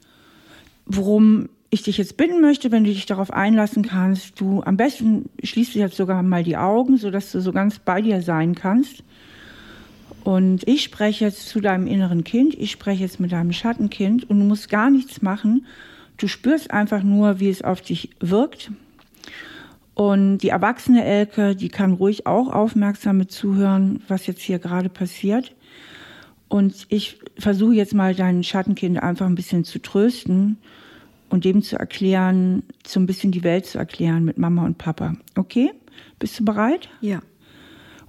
[0.93, 5.31] Worum ich dich jetzt bitten möchte, wenn du dich darauf einlassen kannst, du am besten
[5.43, 9.05] schließt du jetzt sogar mal die Augen, sodass du so ganz bei dir sein kannst.
[10.25, 14.41] Und ich spreche jetzt zu deinem inneren Kind, ich spreche jetzt mit deinem Schattenkind und
[14.41, 15.65] du musst gar nichts machen.
[16.17, 18.73] Du spürst einfach nur, wie es auf dich wirkt.
[19.95, 24.89] Und die erwachsene Elke, die kann ruhig auch aufmerksam mit zuhören, was jetzt hier gerade
[24.89, 25.55] passiert.
[26.49, 30.59] Und ich versuche jetzt mal dein Schattenkind einfach ein bisschen zu trösten
[31.31, 35.15] und dem zu erklären, so ein bisschen die Welt zu erklären mit Mama und Papa.
[35.37, 35.73] Okay?
[36.19, 36.89] Bist du bereit?
[37.01, 37.23] Ja.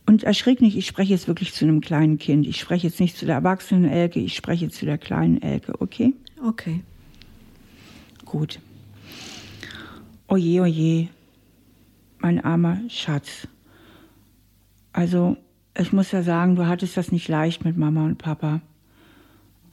[0.05, 2.45] Und erschrick nicht, ich spreche jetzt wirklich zu einem kleinen Kind.
[2.47, 6.13] Ich spreche jetzt nicht zu der erwachsenen Elke, ich spreche zu der kleinen Elke, okay?
[6.45, 6.81] Okay.
[8.25, 8.59] Gut.
[10.27, 11.09] Oje, oje,
[12.19, 13.47] mein armer Schatz.
[14.93, 15.37] Also,
[15.77, 18.61] ich muss ja sagen, du hattest das nicht leicht mit Mama und Papa.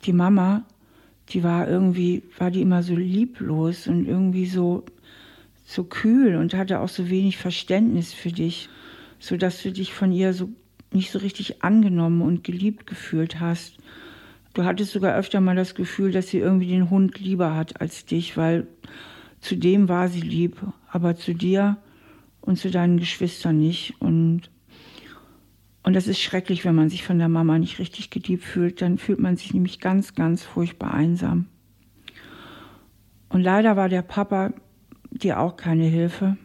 [0.04, 0.64] Die Mama,
[1.30, 4.84] die war irgendwie, war die immer so lieblos und irgendwie so,
[5.64, 8.68] so kühl und hatte auch so wenig Verständnis für dich
[9.18, 10.48] so dass du dich von ihr so
[10.92, 13.76] nicht so richtig angenommen und geliebt gefühlt hast.
[14.54, 18.06] Du hattest sogar öfter mal das Gefühl, dass sie irgendwie den Hund lieber hat als
[18.06, 18.66] dich, weil
[19.40, 20.56] zu dem war sie lieb,
[20.90, 21.76] aber zu dir
[22.40, 24.00] und zu deinen Geschwistern nicht.
[24.00, 24.50] Und,
[25.82, 28.82] und das ist schrecklich, wenn man sich von der Mama nicht richtig geliebt fühlt.
[28.82, 31.46] Dann fühlt man sich nämlich ganz, ganz furchtbar einsam.
[33.28, 34.52] Und leider war der Papa
[35.10, 36.36] dir auch keine Hilfe,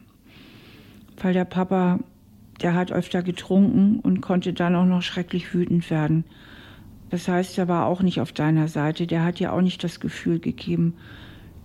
[1.21, 1.99] weil der Papa
[2.61, 6.23] der hat öfter getrunken und konnte dann auch noch schrecklich wütend werden.
[7.09, 9.05] Das heißt, er war auch nicht auf deiner Seite.
[9.05, 10.95] Der hat dir auch nicht das Gefühl gegeben,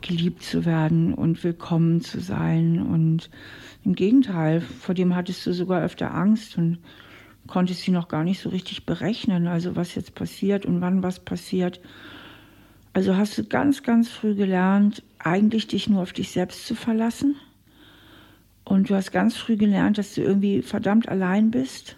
[0.03, 2.83] geliebt zu werden und willkommen zu sein.
[2.83, 3.31] Und
[3.85, 6.79] im Gegenteil, vor dem hattest du sogar öfter Angst und
[7.49, 11.18] konntest sie noch gar nicht so richtig berechnen, also was jetzt passiert und wann was
[11.18, 11.80] passiert.
[12.92, 17.34] Also hast du ganz, ganz früh gelernt, eigentlich dich nur auf dich selbst zu verlassen
[18.68, 21.96] und du hast ganz früh gelernt, dass du irgendwie verdammt allein bist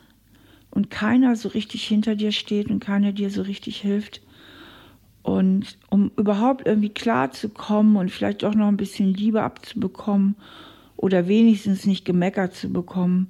[0.70, 4.20] und keiner so richtig hinter dir steht und keiner dir so richtig hilft.
[5.22, 10.36] Und um überhaupt irgendwie klar zu kommen und vielleicht auch noch ein bisschen Liebe abzubekommen
[10.96, 13.26] oder wenigstens nicht gemeckert zu bekommen,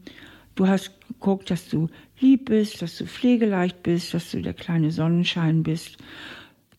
[0.55, 1.89] du hast geguckt, dass du
[2.21, 5.97] lieb bist, dass du pflegeleicht bist, dass du der kleine Sonnenschein bist.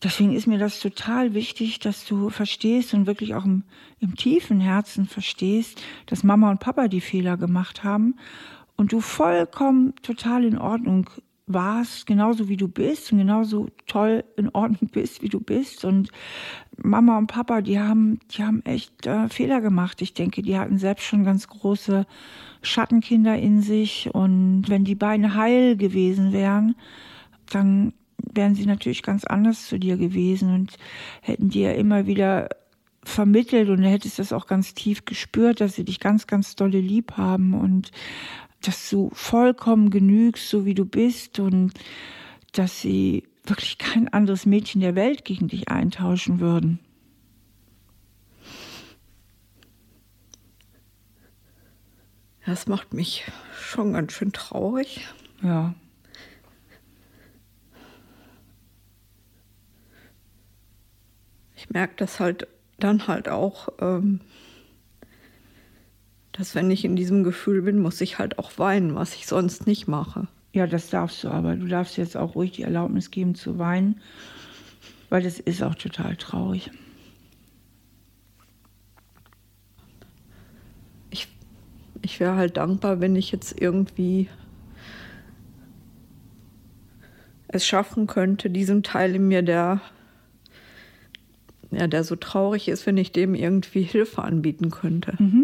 [0.02, 3.62] Deswegen ist mir das total wichtig, dass du verstehst und wirklich auch im,
[4.00, 8.16] im tiefen Herzen verstehst, dass Mama und Papa die Fehler gemacht haben.
[8.76, 11.08] Und du vollkommen total in Ordnung
[11.46, 15.84] warst, genauso wie du bist und genauso toll in Ordnung bist, wie du bist.
[15.84, 16.10] Und
[16.76, 20.02] Mama und Papa, die haben, die haben echt äh, Fehler gemacht.
[20.02, 22.06] Ich denke, die hatten selbst schon ganz große
[22.62, 24.10] Schattenkinder in sich.
[24.12, 26.76] Und wenn die beiden heil gewesen wären,
[27.50, 27.92] dann
[28.32, 30.76] wären sie natürlich ganz anders zu dir gewesen und
[31.20, 32.48] hätten dir immer wieder
[33.04, 36.78] vermittelt und du hättest das auch ganz tief gespürt, dass sie dich ganz, ganz dolle
[36.78, 37.90] lieb haben und
[38.66, 41.72] dass du vollkommen genügst, so wie du bist und
[42.52, 46.78] dass sie wirklich kein anderes Mädchen der Welt gegen dich eintauschen würden.
[52.44, 53.24] Das macht mich
[53.56, 55.06] schon ganz schön traurig.
[55.42, 55.74] Ja.
[61.62, 62.48] ich merke das halt
[62.80, 64.20] dann halt auch, ähm,
[66.32, 69.66] dass wenn ich in diesem Gefühl bin, muss ich halt auch weinen, was ich sonst
[69.66, 70.28] nicht mache.
[70.52, 74.00] Ja, das darfst du, aber du darfst jetzt auch ruhig die Erlaubnis geben zu weinen,
[75.08, 76.70] weil das ist auch total traurig.
[81.10, 81.28] Ich,
[82.02, 84.28] ich wäre halt dankbar, wenn ich jetzt irgendwie
[87.48, 89.80] es schaffen könnte, diesem Teil in mir, der
[91.70, 95.14] ja, der so traurig ist, wenn ich dem irgendwie Hilfe anbieten könnte.
[95.18, 95.41] Mhm.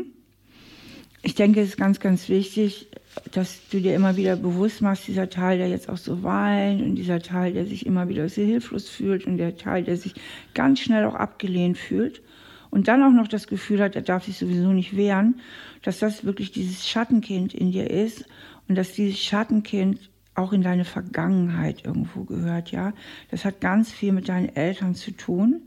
[1.22, 2.88] Ich denke, es ist ganz, ganz wichtig,
[3.32, 6.94] dass du dir immer wieder bewusst machst, dieser Teil, der jetzt auch so weint und
[6.94, 10.14] dieser Teil, der sich immer wieder so hilflos fühlt und der Teil, der sich
[10.54, 12.22] ganz schnell auch abgelehnt fühlt
[12.70, 15.40] und dann auch noch das Gefühl hat, er darf sich sowieso nicht wehren,
[15.82, 18.24] dass das wirklich dieses Schattenkind in dir ist
[18.68, 22.92] und dass dieses Schattenkind auch in deine Vergangenheit irgendwo gehört, ja.
[23.30, 25.62] Das hat ganz viel mit deinen Eltern zu tun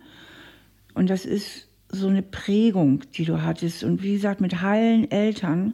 [0.93, 3.83] und das ist so eine Prägung, die du hattest.
[3.83, 5.73] Und wie gesagt, mit heilen Eltern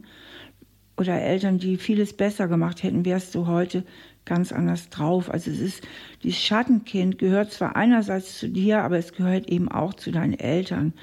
[0.98, 3.84] oder Eltern, die vieles besser gemacht hätten, wärst du heute
[4.26, 5.30] ganz anders drauf.
[5.32, 5.88] Also es ist,
[6.24, 10.94] dieses Schattenkind gehört zwar einerseits zu dir, aber es gehört eben auch zu deinen Eltern.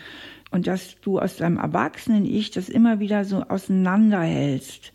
[0.51, 4.93] und dass du aus deinem erwachsenen Ich das immer wieder so auseinanderhältst.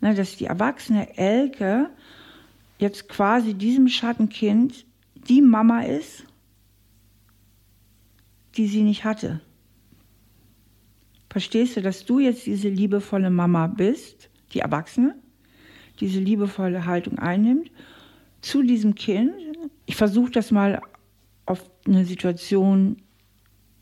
[0.00, 1.88] Ne, dass die erwachsene Elke
[2.78, 6.24] jetzt quasi diesem Schattenkind die Mama ist,
[8.56, 9.40] die sie nicht hatte.
[11.30, 15.14] Verstehst du, dass du jetzt diese liebevolle Mama bist, die Erwachsene,
[16.00, 17.70] diese liebevolle Haltung einnimmt
[18.40, 19.32] zu diesem Kind?
[19.86, 20.80] Ich versuche das mal
[21.44, 22.96] auf eine Situation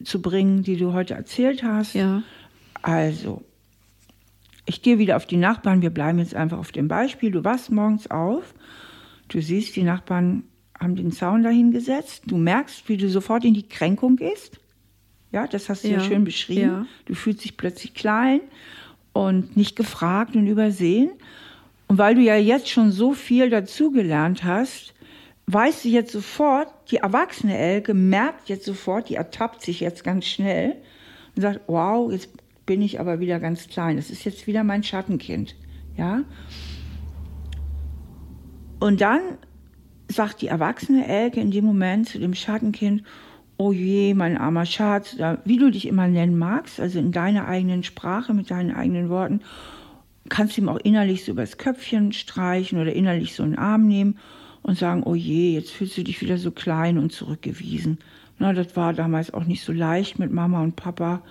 [0.03, 1.95] zu bringen, die du heute erzählt hast.
[1.95, 2.23] Ja.
[2.83, 3.43] Also,
[4.67, 5.83] ich gehe wieder auf die Nachbarn.
[5.83, 7.31] Wir bleiben jetzt einfach auf dem Beispiel.
[7.31, 8.55] Du wachst morgens auf.
[9.29, 10.45] Du siehst, die Nachbarn
[10.79, 12.25] haben den Zaun dahingesetzt.
[12.27, 14.59] Du merkst, wie du sofort in die Kränkung gehst.
[15.37, 16.61] Ja, das hast du ja, ja schön beschrieben.
[16.63, 16.87] Ja.
[17.05, 18.41] Du fühlst dich plötzlich klein
[19.13, 21.11] und nicht gefragt und übersehen.
[21.89, 24.95] Und weil du ja jetzt schon so viel dazugelernt hast,
[25.45, 30.25] weißt du jetzt sofort, die erwachsene Elke merkt jetzt sofort, die ertappt sich jetzt ganz
[30.25, 30.77] schnell
[31.35, 32.31] und sagt, wow, jetzt
[32.65, 33.97] bin ich aber wieder ganz klein.
[33.97, 35.55] Das ist jetzt wieder mein Schattenkind.
[35.99, 36.23] Ja?
[38.81, 39.21] Und dann
[40.09, 43.03] sagt die erwachsene Elke in dem Moment zu dem Schattenkind,
[43.59, 47.83] oh je, mein armer Schatz, wie du dich immer nennen magst, also in deiner eigenen
[47.83, 49.41] Sprache, mit deinen eigenen Worten,
[50.29, 54.19] kannst du ihm auch innerlich so übers Köpfchen streichen oder innerlich so einen Arm nehmen
[54.63, 57.99] und sagen, oh je, jetzt fühlst du dich wieder so klein und zurückgewiesen.
[58.39, 61.23] Na, das war damals auch nicht so leicht mit Mama und Papa.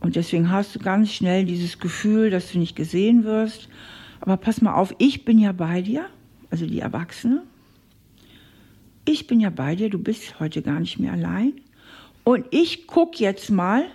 [0.00, 3.68] Und deswegen hast du ganz schnell dieses Gefühl, dass du nicht gesehen wirst.
[4.20, 6.06] Aber pass mal auf, ich bin ja bei dir,
[6.50, 7.42] also die Erwachsene.
[9.10, 11.54] Ich bin ja bei dir, du bist heute gar nicht mehr allein.
[12.24, 13.86] Und ich gucke jetzt mal,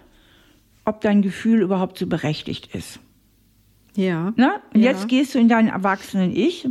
[0.86, 2.99] ob dein Gefühl überhaupt so berechtigt ist.
[3.95, 4.34] Ja.
[4.38, 4.59] Na?
[4.74, 4.89] Und ja.
[4.89, 6.68] jetzt gehst du in deinen erwachsenen Ich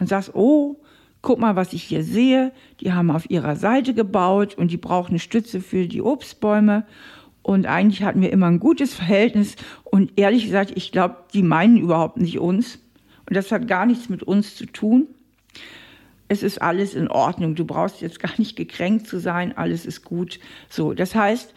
[0.00, 0.80] und sagst, oh,
[1.22, 2.50] guck mal, was ich hier sehe.
[2.80, 6.84] Die haben auf ihrer Seite gebaut und die brauchen eine Stütze für die Obstbäume.
[7.42, 9.54] Und eigentlich hatten wir immer ein gutes Verhältnis.
[9.84, 12.80] Und ehrlich gesagt, ich glaube, die meinen überhaupt nicht uns.
[13.28, 15.06] Und das hat gar nichts mit uns zu tun.
[16.30, 17.56] Es ist alles in Ordnung.
[17.56, 19.58] Du brauchst jetzt gar nicht gekränkt zu sein.
[19.58, 20.38] Alles ist gut.
[20.68, 21.52] So, das heißt,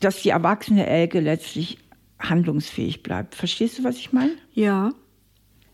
[0.00, 1.76] dass die erwachsene Elke letztlich
[2.18, 3.34] handlungsfähig bleibt.
[3.34, 4.32] Verstehst du, was ich meine?
[4.54, 4.92] Ja.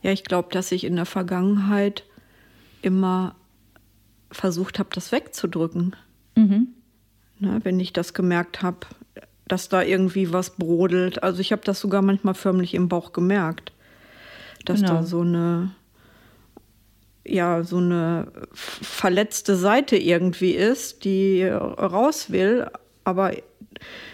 [0.03, 2.03] Ja, ich glaube, dass ich in der Vergangenheit
[2.82, 3.36] immer
[4.32, 5.94] versucht habe, das wegzudrücken.
[6.34, 6.74] Mhm.
[7.38, 8.78] Ne, wenn ich das gemerkt habe,
[9.46, 11.22] dass da irgendwie was brodelt.
[11.22, 13.72] Also ich habe das sogar manchmal förmlich im Bauch gemerkt,
[14.64, 14.94] dass genau.
[14.94, 15.70] da so eine
[17.24, 22.66] ja so eine verletzte Seite irgendwie ist, die raus will,
[23.04, 23.32] aber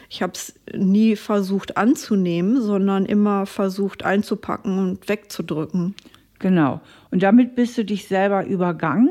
[0.09, 5.95] ich habe es nie versucht anzunehmen, sondern immer versucht einzupacken und wegzudrücken.
[6.39, 6.81] Genau.
[7.11, 9.11] Und damit bist du dich selber übergangen.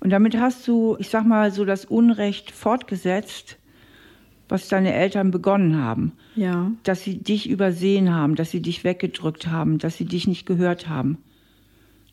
[0.00, 3.56] Und damit hast du, ich sag mal, so das Unrecht fortgesetzt,
[4.48, 6.12] was deine Eltern begonnen haben.
[6.34, 6.72] Ja.
[6.82, 10.88] Dass sie dich übersehen haben, dass sie dich weggedrückt haben, dass sie dich nicht gehört
[10.88, 11.18] haben.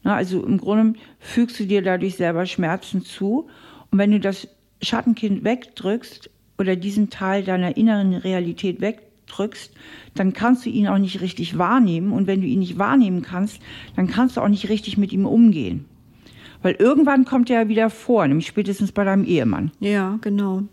[0.03, 3.49] Na, also im Grunde fügst du dir dadurch selber Schmerzen zu.
[3.91, 4.47] Und wenn du das
[4.81, 6.29] Schattenkind wegdrückst,
[6.59, 9.73] oder diesen Teil deiner inneren Realität wegdrückst,
[10.13, 12.11] dann kannst du ihn auch nicht richtig wahrnehmen.
[12.11, 13.61] Und wenn du ihn nicht wahrnehmen kannst,
[13.95, 15.85] dann kannst du auch nicht richtig mit ihm umgehen.
[16.61, 19.71] Weil irgendwann kommt er ja wieder vor, nämlich spätestens bei deinem Ehemann.
[19.79, 20.63] Ja, genau.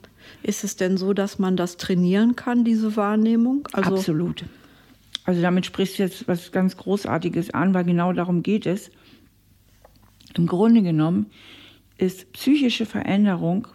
[0.42, 3.68] Ist es denn so, dass man das trainieren kann, diese Wahrnehmung?
[3.72, 4.44] Also Absolut.
[5.24, 8.90] Also damit sprichst du jetzt was ganz Großartiges an, weil genau darum geht es.
[10.36, 11.26] Im Grunde genommen
[11.98, 13.68] ist psychische Veränderung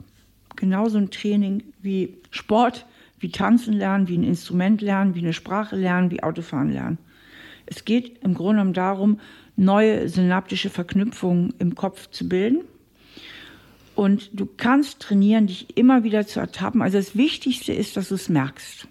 [0.55, 2.85] genauso ein Training wie Sport,
[3.19, 6.97] wie Tanzen lernen, wie ein Instrument lernen, wie eine Sprache lernen, wie Autofahren lernen.
[7.65, 9.19] Es geht im Grunde genommen darum,
[9.55, 12.61] neue synaptische Verknüpfungen im Kopf zu bilden.
[13.95, 16.81] Und du kannst trainieren, dich immer wieder zu ertappen.
[16.81, 18.87] Also das Wichtigste ist, dass du es merkst.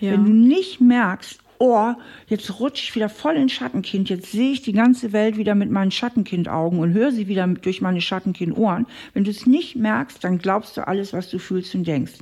[0.00, 0.12] Ja.
[0.12, 1.92] Wenn du nicht merkst, oh,
[2.28, 5.70] jetzt rutsche ich wieder voll ins Schattenkind, jetzt sehe ich die ganze Welt wieder mit
[5.70, 8.86] meinen Schattenkind-Augen und höre sie wieder durch meine Schattenkind-Ohren.
[9.14, 12.14] Wenn du es nicht merkst, dann glaubst du alles, was du fühlst und denkst.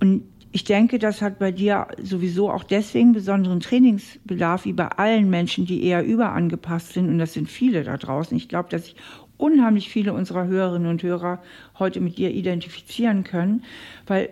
[0.00, 0.24] Und
[0.54, 5.64] ich denke, das hat bei dir sowieso auch deswegen besonderen Trainingsbedarf, wie bei allen Menschen,
[5.64, 7.08] die eher überangepasst sind.
[7.08, 8.36] Und das sind viele da draußen.
[8.36, 8.96] Ich glaube, dass sich
[9.38, 11.42] unheimlich viele unserer Hörerinnen und Hörer
[11.78, 13.64] heute mit dir identifizieren können,
[14.06, 14.28] weil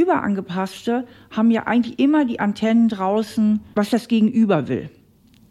[0.00, 4.90] Überangepasste haben ja eigentlich immer die Antennen draußen, was das Gegenüber will.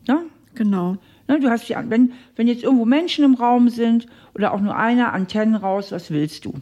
[0.08, 0.24] Ne?
[0.56, 0.98] Genau.
[1.28, 4.76] Ne, du hast die, wenn, wenn jetzt irgendwo Menschen im Raum sind oder auch nur
[4.76, 6.56] einer Antennen raus, was willst du?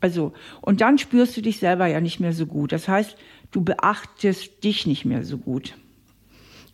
[0.00, 2.72] Also, und dann spürst du dich selber ja nicht mehr so gut.
[2.72, 3.16] Das heißt,
[3.50, 5.74] du beachtest dich nicht mehr so gut.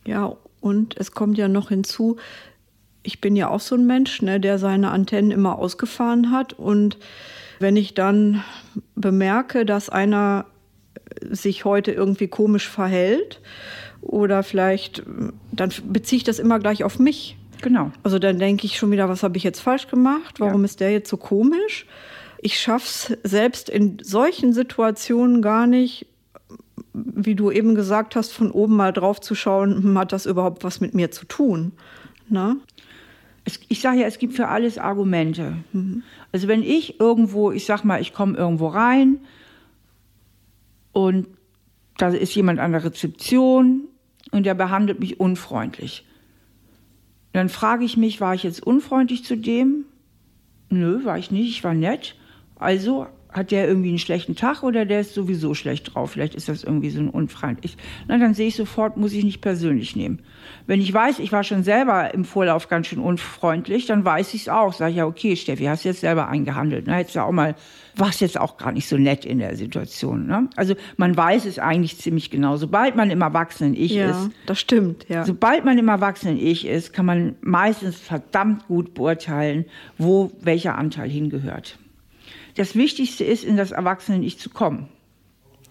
[0.05, 2.17] Ja, und es kommt ja noch hinzu,
[3.03, 6.97] ich bin ja auch so ein Mensch, ne, der seine Antennen immer ausgefahren hat und
[7.59, 8.43] wenn ich dann
[8.95, 10.45] bemerke, dass einer
[11.29, 13.41] sich heute irgendwie komisch verhält
[14.01, 15.03] oder vielleicht,
[15.51, 17.37] dann beziehe ich das immer gleich auf mich.
[17.61, 17.91] Genau.
[18.03, 20.39] Also dann denke ich schon wieder, was habe ich jetzt falsch gemacht?
[20.39, 20.65] Warum ja.
[20.65, 21.85] ist der jetzt so komisch?
[22.39, 26.05] Ich schaffe es selbst in solchen Situationen gar nicht,
[26.93, 30.63] wie du eben gesagt hast, von oben mal drauf zu schauen, hm, hat das überhaupt
[30.63, 31.71] was mit mir zu tun?
[32.29, 32.57] Na?
[33.45, 35.57] Es, ich sage ja, es gibt für alles Argumente.
[35.71, 36.03] Mhm.
[36.31, 39.19] Also wenn ich irgendwo, ich sag mal, ich komme irgendwo rein
[40.91, 41.27] und
[41.97, 43.87] da ist jemand an der Rezeption
[44.31, 46.05] und der behandelt mich unfreundlich.
[47.31, 49.85] Dann frage ich mich, war ich jetzt unfreundlich zu dem?
[50.69, 52.15] Nö, war ich nicht, ich war nett.
[52.55, 56.11] Also hat der irgendwie einen schlechten Tag oder der ist sowieso schlecht drauf?
[56.11, 57.77] Vielleicht ist das irgendwie so ein unfreundlich.
[58.07, 60.19] Na, dann sehe ich sofort, muss ich nicht persönlich nehmen.
[60.67, 64.41] Wenn ich weiß, ich war schon selber im Vorlauf ganz schön unfreundlich, dann weiß ich
[64.41, 64.73] es auch.
[64.73, 66.85] Sage ich ja, okay, Steffi, hast jetzt selber eingehandelt.
[66.87, 67.55] Na, hättest du auch mal,
[67.95, 70.27] warst jetzt auch gar nicht so nett in der Situation.
[70.27, 70.49] Ne?
[70.55, 72.57] Also man weiß es eigentlich ziemlich genau.
[72.57, 74.31] Sobald man im Erwachsenen-Ich ja, ist.
[74.45, 75.25] das stimmt, ja.
[75.25, 79.65] Sobald man im Erwachsenen-Ich ist, kann man meistens verdammt gut beurteilen,
[79.97, 81.77] wo welcher Anteil hingehört
[82.55, 84.89] das Wichtigste ist, in das Erwachsenen-Ich zu kommen.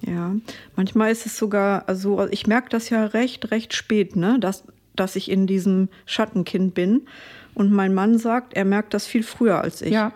[0.06, 0.34] Ja,
[0.76, 4.64] manchmal ist es sogar, also ich merke das ja recht, recht spät, ne, dass,
[4.94, 7.06] dass ich in diesem Schattenkind bin.
[7.54, 9.92] Und mein Mann sagt, er merkt das viel früher als ich.
[9.92, 10.12] Ja.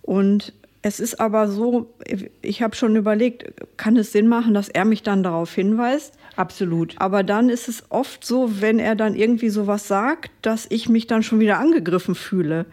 [0.00, 1.94] Und es ist aber so,
[2.40, 6.14] ich habe schon überlegt, kann es Sinn machen, dass er mich dann darauf hinweist?
[6.36, 6.94] Absolut.
[6.98, 11.06] Aber dann ist es oft so, wenn er dann irgendwie sowas sagt, dass ich mich
[11.06, 12.66] dann schon wieder angegriffen fühle.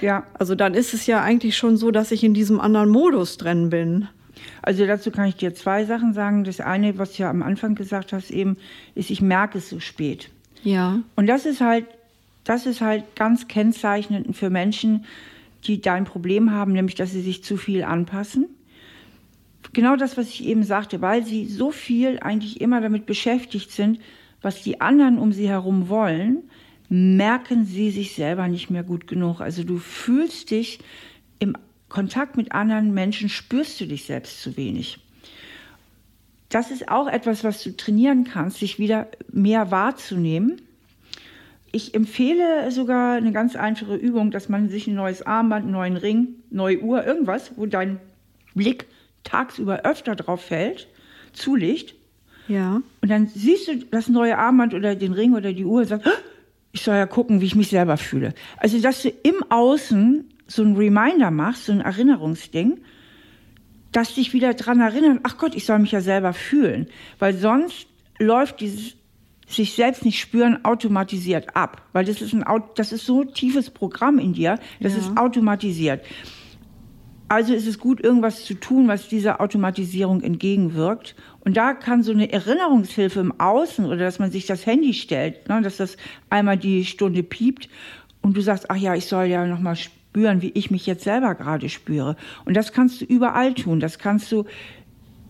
[0.00, 0.24] Ja.
[0.34, 3.70] Also dann ist es ja eigentlich schon so, dass ich in diesem anderen Modus drin
[3.70, 4.08] bin.
[4.62, 6.44] Also dazu kann ich dir zwei Sachen sagen.
[6.44, 8.56] Das eine, was du ja am Anfang gesagt hast, eben,
[8.94, 10.30] ist, ich merke es so spät.
[10.62, 11.00] Ja.
[11.16, 11.86] Und das ist halt,
[12.44, 15.04] das ist halt ganz kennzeichnend für Menschen,
[15.64, 18.46] die dein Problem haben, nämlich dass sie sich zu viel anpassen.
[19.72, 24.00] Genau das, was ich eben sagte, weil sie so viel eigentlich immer damit beschäftigt sind,
[24.42, 26.44] was die anderen um sie herum wollen,
[26.88, 29.40] merken sie sich selber nicht mehr gut genug.
[29.40, 30.80] Also du fühlst dich
[31.38, 31.56] im
[31.88, 34.98] Kontakt mit anderen Menschen, spürst du dich selbst zu wenig.
[36.48, 40.60] Das ist auch etwas, was du trainieren kannst, sich wieder mehr wahrzunehmen.
[41.70, 45.96] Ich empfehle sogar eine ganz einfache Übung, dass man sich ein neues Armband, einen neuen
[45.96, 48.00] Ring, neue Uhr, irgendwas, wo dein
[48.56, 48.86] Blick
[49.24, 50.88] tagsüber öfter drauf fällt,
[51.32, 51.94] zulegt.
[52.48, 52.82] Ja.
[53.00, 56.08] Und dann siehst du das neue Armband oder den Ring oder die Uhr und sagst,
[56.72, 58.34] ich soll ja gucken, wie ich mich selber fühle.
[58.56, 62.80] Also, dass du im Außen so ein Reminder machst, so ein Erinnerungsding,
[63.92, 66.86] dass dich wieder daran erinnern, ach Gott, ich soll mich ja selber fühlen.
[67.18, 67.86] Weil sonst
[68.18, 68.94] läuft dieses
[69.50, 71.82] sich selbst nicht spüren automatisiert ab.
[71.92, 72.44] Weil das ist ein,
[72.76, 75.00] das ist so ein tiefes Programm in dir, das ja.
[75.00, 76.04] ist automatisiert.
[77.30, 81.14] Also ist es gut, irgendwas zu tun, was dieser Automatisierung entgegenwirkt.
[81.44, 85.48] Und da kann so eine Erinnerungshilfe im Außen oder dass man sich das Handy stellt,
[85.48, 85.96] ne, dass das
[86.28, 87.68] einmal die Stunde piept
[88.20, 91.04] und du sagst, ach ja, ich soll ja noch mal spüren, wie ich mich jetzt
[91.04, 92.16] selber gerade spüre.
[92.46, 93.78] Und das kannst du überall tun.
[93.78, 94.44] Das kannst du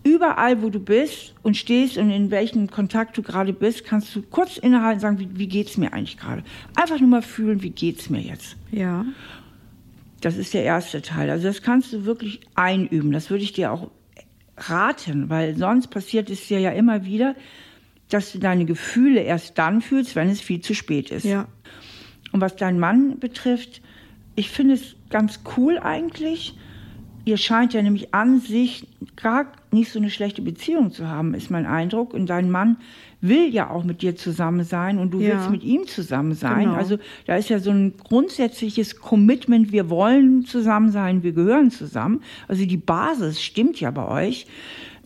[0.03, 4.22] überall, wo du bist und stehst und in welchem Kontakt du gerade bist, kannst du
[4.22, 6.44] kurz innehalten und sagen, wie, wie geht's mir eigentlich gerade?
[6.76, 8.57] Einfach nur mal fühlen, wie geht's mir jetzt?
[8.72, 9.05] Ja.
[10.20, 11.30] Das ist der erste Teil.
[11.30, 13.12] Also das kannst du wirklich einüben.
[13.12, 13.90] Das würde ich dir auch
[14.56, 17.34] raten, weil sonst passiert es dir ja immer wieder,
[18.10, 21.24] dass du deine Gefühle erst dann fühlst, wenn es viel zu spät ist.
[21.24, 21.46] Ja.
[22.32, 23.80] Und was deinen Mann betrifft,
[24.36, 26.56] ich finde es ganz cool eigentlich.
[27.24, 31.50] Ihr scheint ja nämlich an sich gar nicht so eine schlechte Beziehung zu haben, ist
[31.50, 32.14] mein Eindruck.
[32.14, 32.76] Und dein Mann
[33.20, 35.34] will ja auch mit dir zusammen sein und du ja.
[35.34, 36.64] willst mit ihm zusammen sein.
[36.64, 36.74] Genau.
[36.74, 42.22] Also da ist ja so ein grundsätzliches Commitment, wir wollen zusammen sein, wir gehören zusammen.
[42.48, 44.46] Also die Basis stimmt ja bei euch.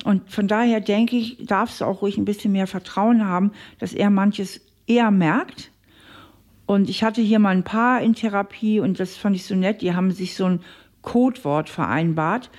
[0.05, 3.95] Und von daher denke ich, darfst du auch ruhig ein bisschen mehr Vertrauen haben, dass
[3.95, 5.71] er manches eher merkt.
[6.67, 9.83] Und ich hatte hier mal ein paar in Therapie und das fand ich so nett.
[9.83, 10.61] Die haben sich so ein
[11.03, 12.51] Codewort vereinbart.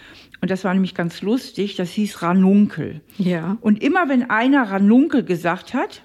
[0.42, 3.02] Und das war nämlich ganz lustig, das hieß Ranunkel.
[3.18, 3.58] Ja.
[3.62, 6.04] Und immer wenn einer Ranunkel gesagt hat,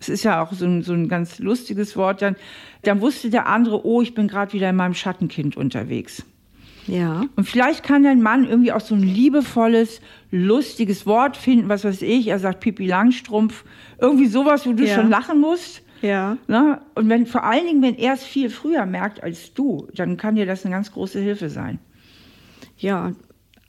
[0.00, 2.36] es ist ja auch so ein, so ein ganz lustiges Wort, dann,
[2.82, 6.24] dann wusste der andere, oh, ich bin gerade wieder in meinem Schattenkind unterwegs.
[6.86, 7.24] Ja.
[7.36, 12.02] Und vielleicht kann dein Mann irgendwie auch so ein liebevolles, lustiges Wort finden, was weiß
[12.02, 12.28] ich.
[12.28, 13.64] Er sagt Pipi Langstrumpf,
[13.98, 14.94] irgendwie sowas, wo du ja.
[14.94, 15.82] schon lachen musst.
[16.02, 16.36] Ja.
[16.46, 16.82] Na?
[16.94, 20.34] Und wenn, vor allen Dingen, wenn er es viel früher merkt als du, dann kann
[20.34, 21.78] dir das eine ganz große Hilfe sein.
[22.76, 23.12] Ja,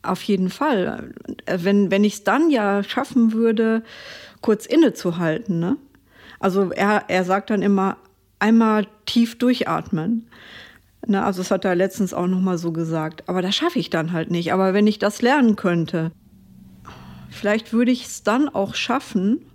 [0.08, 1.14] auf jeden Fall.
[1.46, 3.84] Wenn, wenn ich es dann ja schaffen würde,
[4.42, 5.60] kurz innezuhalten.
[5.60, 5.78] Ne?
[6.40, 7.98] Also er, er sagt dann immer,
[8.40, 10.28] einmal tief durchatmen.
[11.08, 11.24] Ne?
[11.24, 13.28] Also das hat er letztens auch noch mal so gesagt.
[13.28, 14.54] Aber das schaffe ich dann halt nicht.
[14.54, 16.12] Aber wenn ich das lernen könnte,
[17.30, 19.46] vielleicht würde ich es dann auch schaffen,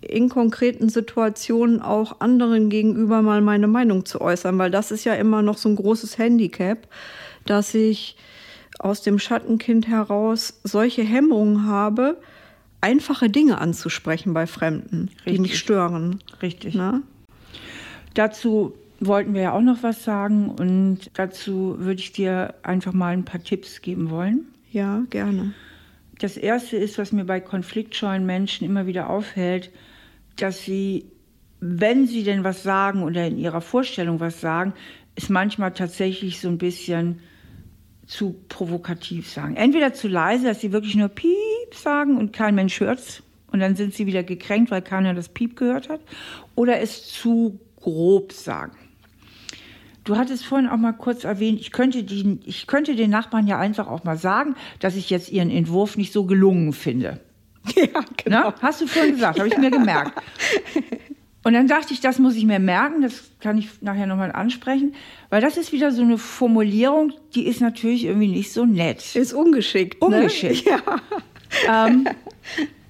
[0.00, 5.14] in konkreten Situationen auch anderen gegenüber mal meine Meinung zu äußern, weil das ist ja
[5.14, 6.88] immer noch so ein großes Handicap,
[7.46, 8.16] dass ich
[8.82, 12.20] aus dem Schattenkind heraus solche Hemmungen habe,
[12.80, 15.32] einfache Dinge anzusprechen bei Fremden, Richtig.
[15.32, 16.18] die mich stören.
[16.42, 16.74] Richtig.
[16.74, 17.00] Na?
[18.14, 23.12] Dazu wollten wir ja auch noch was sagen und dazu würde ich dir einfach mal
[23.12, 24.46] ein paar Tipps geben wollen.
[24.70, 25.54] Ja, gerne.
[26.18, 29.70] Das erste ist, was mir bei konfliktscheuen Menschen immer wieder aufhält,
[30.36, 31.06] dass sie,
[31.60, 34.72] wenn sie denn was sagen oder in ihrer Vorstellung was sagen,
[35.14, 37.20] es manchmal tatsächlich so ein bisschen
[38.06, 39.56] zu provokativ sagen.
[39.56, 43.22] Entweder zu leise, dass sie wirklich nur Piep sagen und kein Mensch hört's
[43.52, 46.00] und dann sind sie wieder gekränkt, weil keiner das Piep gehört hat,
[46.54, 48.76] oder es zu grob sagen.
[50.04, 53.58] Du hattest vorhin auch mal kurz erwähnt, ich könnte, die, ich könnte den Nachbarn ja
[53.58, 57.20] einfach auch mal sagen, dass ich jetzt ihren Entwurf nicht so gelungen finde.
[57.76, 58.50] Ja, genau.
[58.50, 60.20] Na, hast du vorhin gesagt, habe ich mir gemerkt.
[61.44, 64.94] Und dann dachte ich, das muss ich mir merken, das kann ich nachher nochmal ansprechen,
[65.28, 69.16] weil das ist wieder so eine Formulierung, die ist natürlich irgendwie nicht so nett.
[69.16, 70.00] Ist ungeschickt.
[70.00, 70.06] Ne?
[70.06, 70.66] Ungeschickt.
[70.66, 70.80] Ne?
[71.66, 71.86] Ja.
[71.86, 72.06] Ähm,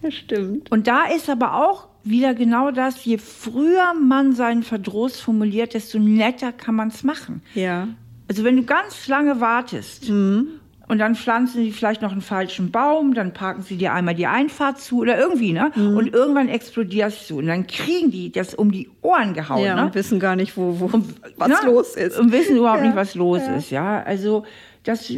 [0.11, 0.71] Stimmt.
[0.71, 5.99] Und da ist aber auch wieder genau das, je früher man seinen Verdruss formuliert, desto
[5.99, 7.43] netter kann man es machen.
[7.55, 7.89] Ja.
[8.29, 10.49] Also wenn du ganz lange wartest mhm.
[10.89, 14.27] Und dann pflanzen sie vielleicht noch einen falschen Baum, dann parken sie dir einmal die
[14.27, 15.71] Einfahrt zu oder irgendwie, ne?
[15.75, 15.97] Mhm.
[15.97, 19.87] Und irgendwann explodierst du und dann kriegen die das um die Ohren gehauen, ja, ne?
[19.87, 22.19] Und wissen gar nicht, wo, wo und, was na, los ist.
[22.19, 22.87] Und wissen überhaupt ja.
[22.87, 23.57] nicht, was los ja.
[23.57, 24.03] ist, ja?
[24.03, 24.45] Also
[24.83, 25.13] das,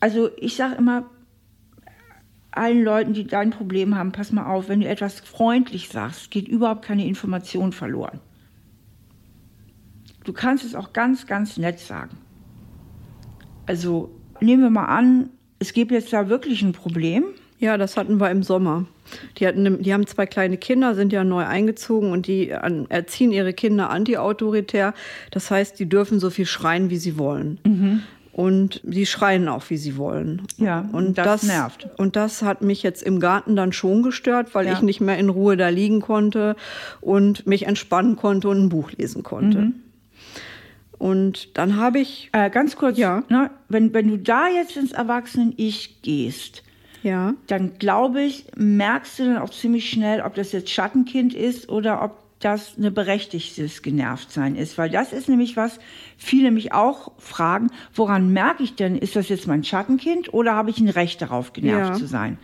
[0.00, 1.10] also ich sage immer,
[2.50, 6.48] allen Leuten, die dein Problem haben, pass mal auf, wenn du etwas freundlich sagst, geht
[6.48, 8.20] überhaupt keine Information verloren.
[10.24, 12.16] Du kannst es auch ganz, ganz nett sagen.
[13.66, 17.24] Also nehmen wir mal an, es gibt jetzt da wirklich ein Problem.
[17.58, 18.86] Ja, das hatten wir im Sommer.
[19.38, 23.52] Die, hatten, die haben zwei kleine Kinder, sind ja neu eingezogen und die erziehen ihre
[23.52, 24.94] Kinder antiautoritär.
[25.32, 27.58] Das heißt, die dürfen so viel schreien, wie sie wollen.
[27.64, 28.02] Mhm
[28.38, 30.42] und sie schreien auch, wie sie wollen.
[30.58, 31.88] Ja, und das, das, nervt.
[31.96, 34.74] Und das hat mich jetzt im Garten dann schon gestört, weil ja.
[34.74, 36.54] ich nicht mehr in Ruhe da liegen konnte
[37.00, 39.58] und mich entspannen konnte und ein Buch lesen konnte.
[39.58, 39.74] Mhm.
[40.98, 42.28] Und dann habe ich.
[42.32, 43.22] Äh, ganz kurz, ja.
[43.28, 46.64] Ne, wenn, wenn du da jetzt ins Erwachsenen-Ich gehst,
[47.02, 47.34] ja.
[47.46, 52.02] dann glaube ich, merkst du dann auch ziemlich schnell, ob das jetzt Schattenkind ist oder
[52.02, 55.80] ob das eine berechtigtes Genervtsein ist, weil das ist nämlich was,
[56.16, 60.70] viele mich auch fragen, woran merke ich denn, ist das jetzt mein Schattenkind oder habe
[60.70, 61.98] ich ein Recht darauf, genervt ja.
[61.98, 62.38] zu sein?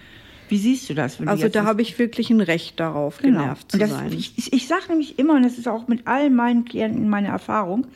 [0.48, 1.20] Wie siehst du das?
[1.26, 3.40] also da habe ich wirklich ein Recht darauf, genau.
[3.40, 4.12] genervt zu das, sein.
[4.12, 7.86] Ich, ich sage nämlich immer, und das ist auch mit all meinen Klienten meine Erfahrung,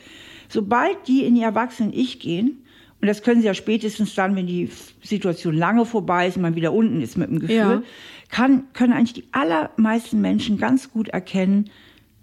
[0.49, 2.63] sobald die in ihr Erwachsenen-Ich gehen,
[3.01, 4.69] und das können sie ja spätestens dann, wenn die
[5.01, 7.81] Situation lange vorbei ist und man wieder unten ist mit dem Gefühl, ja.
[8.29, 11.69] kann, können eigentlich die allermeisten Menschen ganz gut erkennen,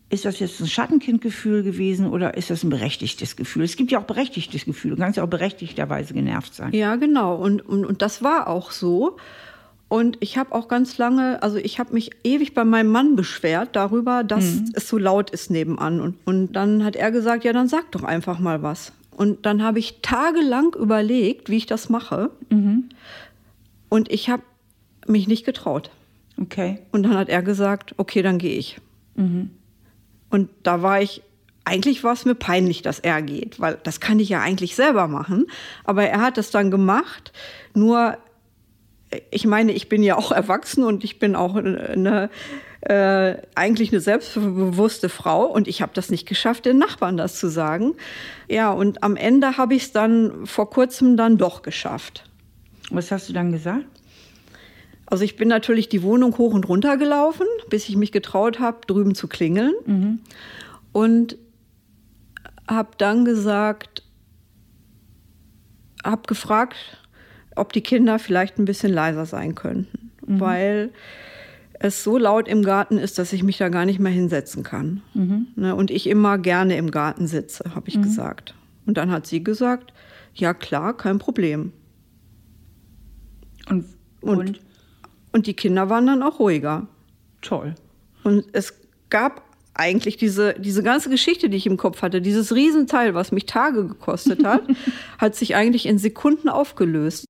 [0.09, 3.65] ist das jetzt ein Schattenkindgefühl gewesen oder ist das ein berechtigtes Gefühl?
[3.65, 4.93] Es gibt ja auch berechtigtes Gefühl.
[4.93, 6.73] Du kannst ja auch berechtigterweise genervt sein.
[6.73, 7.35] Ja, genau.
[7.37, 9.17] Und, und, und das war auch so.
[9.89, 13.77] Und ich habe auch ganz lange, also ich habe mich ewig bei meinem Mann beschwert
[13.77, 14.73] darüber, dass mhm.
[14.75, 16.01] es so laut ist nebenan.
[16.01, 18.93] Und, und dann hat er gesagt, ja, dann sag doch einfach mal was.
[19.17, 22.31] Und dann habe ich tagelang überlegt, wie ich das mache.
[22.51, 22.89] Mhm.
[23.89, 24.43] Und ich habe
[25.07, 25.91] mich nicht getraut.
[26.41, 26.81] Okay.
[26.91, 28.79] Und dann hat er gesagt, okay, dann gehe ich.
[29.15, 29.51] Mhm.
[30.31, 31.23] Und da war ich,
[31.65, 35.07] eigentlich war es mir peinlich, dass er geht, weil das kann ich ja eigentlich selber
[35.09, 35.47] machen.
[35.85, 37.33] Aber er hat es dann gemacht.
[37.73, 38.19] Nur,
[39.31, 42.31] ich meine, ich bin ja auch erwachsen und ich bin auch eine,
[42.81, 47.49] äh, eigentlich eine selbstbewusste Frau und ich habe das nicht geschafft, den Nachbarn das zu
[47.49, 47.95] sagen.
[48.49, 52.25] Ja, und am Ende habe ich es dann vor kurzem dann doch geschafft.
[52.91, 53.87] Was hast du dann gesagt?
[55.07, 58.79] Also ich bin natürlich die Wohnung hoch und runter gelaufen, bis ich mich getraut habe,
[58.87, 59.75] drüben zu klingeln.
[59.87, 60.21] Mhm.
[60.93, 61.37] Und
[62.69, 64.03] habe dann gesagt,
[66.05, 66.77] habe gefragt,
[67.57, 70.41] ob die Kinder vielleicht ein bisschen leiser sein könnten, mhm.
[70.41, 70.91] weil
[71.79, 75.03] es so laut im Garten ist, dass ich mich da gar nicht mehr hinsetzen kann.
[75.15, 75.49] Mhm.
[75.57, 78.03] Ne, und ich immer gerne im Garten sitze, habe ich mhm.
[78.03, 78.55] gesagt.
[78.87, 79.93] Und dann hat sie gesagt,
[80.35, 81.73] ja klar, kein Problem.
[83.69, 83.85] Und,
[84.21, 84.61] und, und
[85.37, 86.89] und die Kinder waren dann auch ruhiger.
[87.43, 87.75] Toll.
[88.25, 88.73] Und es
[89.11, 89.43] gab
[89.75, 93.87] eigentlich diese, diese ganze Geschichte, die ich im Kopf hatte, dieses Riesenteil, was mich Tage
[93.87, 94.63] gekostet hat,
[95.19, 97.26] hat sich eigentlich in Sekunden aufgelöst.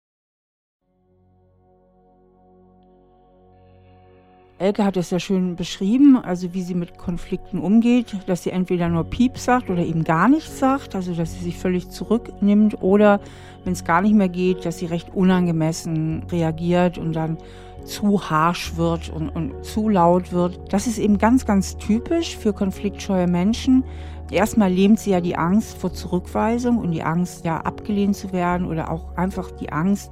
[4.59, 8.89] Elke hat es ja schön beschrieben, also wie sie mit Konflikten umgeht, dass sie entweder
[8.89, 13.21] nur Piep sagt oder eben gar nichts sagt, also dass sie sich völlig zurücknimmt oder
[13.65, 17.37] wenn es gar nicht mehr geht, dass sie recht unangemessen reagiert und dann
[17.85, 20.73] zu harsh wird und, und zu laut wird.
[20.73, 23.85] Das ist eben ganz, ganz typisch für konfliktscheue Menschen.
[24.31, 28.67] Erstmal lähmt sie ja die Angst vor Zurückweisung und die Angst, ja, abgelehnt zu werden
[28.67, 30.11] oder auch einfach die Angst,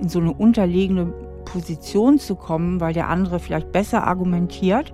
[0.00, 1.12] in so eine unterlegene
[1.44, 4.92] Position zu kommen, weil der andere vielleicht besser argumentiert.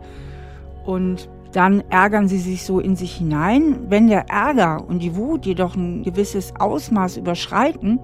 [0.84, 3.86] Und dann ärgern sie sich so in sich hinein.
[3.88, 8.00] Wenn der Ärger und die Wut jedoch ein gewisses Ausmaß überschreiten,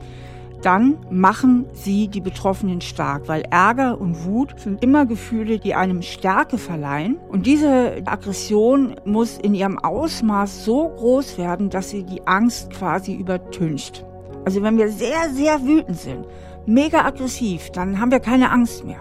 [0.64, 6.00] dann machen sie die Betroffenen stark, weil Ärger und Wut sind immer Gefühle, die einem
[6.00, 7.18] Stärke verleihen.
[7.28, 13.14] Und diese Aggression muss in ihrem Ausmaß so groß werden, dass sie die Angst quasi
[13.14, 14.06] übertüncht.
[14.46, 16.26] Also wenn wir sehr, sehr wütend sind,
[16.66, 19.00] mega aggressiv, dann haben wir keine Angst mehr.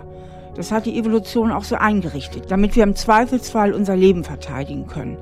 [0.55, 5.17] Das hat die Evolution auch so eingerichtet, damit wir im Zweifelsfall unser Leben verteidigen können.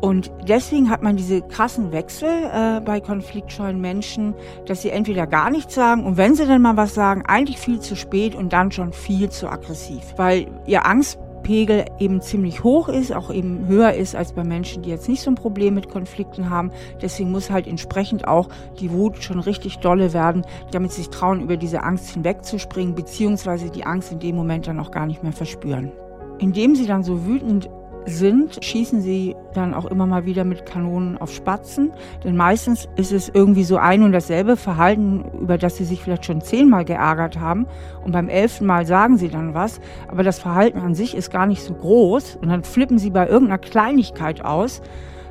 [0.00, 4.34] Und deswegen hat man diese krassen Wechsel äh, bei konfliktscheuen Menschen,
[4.66, 7.80] dass sie entweder gar nichts sagen und wenn sie dann mal was sagen, eigentlich viel
[7.80, 12.88] zu spät und dann schon viel zu aggressiv, weil ihr Angst Pegel eben ziemlich hoch
[12.88, 15.88] ist, auch eben höher ist als bei Menschen, die jetzt nicht so ein Problem mit
[15.88, 16.72] Konflikten haben.
[17.00, 18.48] Deswegen muss halt entsprechend auch
[18.80, 23.70] die Wut schon richtig dolle werden, damit sie sich trauen, über diese Angst hinwegzuspringen, beziehungsweise
[23.70, 25.92] die Angst in dem Moment dann auch gar nicht mehr verspüren.
[26.40, 27.70] Indem sie dann so wütend
[28.06, 31.92] sind, schießen sie dann auch immer mal wieder mit Kanonen auf Spatzen.
[32.22, 36.24] Denn meistens ist es irgendwie so ein und dasselbe Verhalten, über das sie sich vielleicht
[36.24, 37.66] schon zehnmal geärgert haben.
[38.04, 39.80] Und beim elften Mal sagen sie dann was.
[40.08, 42.36] Aber das Verhalten an sich ist gar nicht so groß.
[42.40, 44.82] Und dann flippen sie bei irgendeiner Kleinigkeit aus,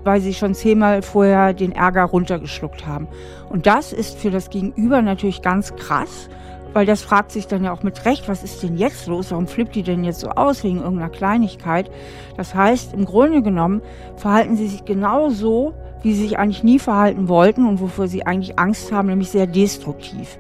[0.03, 3.07] weil sie schon zehnmal vorher den Ärger runtergeschluckt haben.
[3.49, 6.29] Und das ist für das Gegenüber natürlich ganz krass
[6.73, 9.31] weil das fragt sich dann ja auch mit Recht, was ist denn jetzt los?
[9.31, 11.89] Warum flippt die denn jetzt so aus wegen irgendeiner Kleinigkeit?
[12.35, 13.81] Das heißt, im Grunde genommen
[14.17, 18.25] verhalten sie sich genau so, wie sie sich eigentlich nie verhalten wollten und wofür sie
[18.25, 20.37] eigentlich Angst haben, nämlich sehr destruktiv.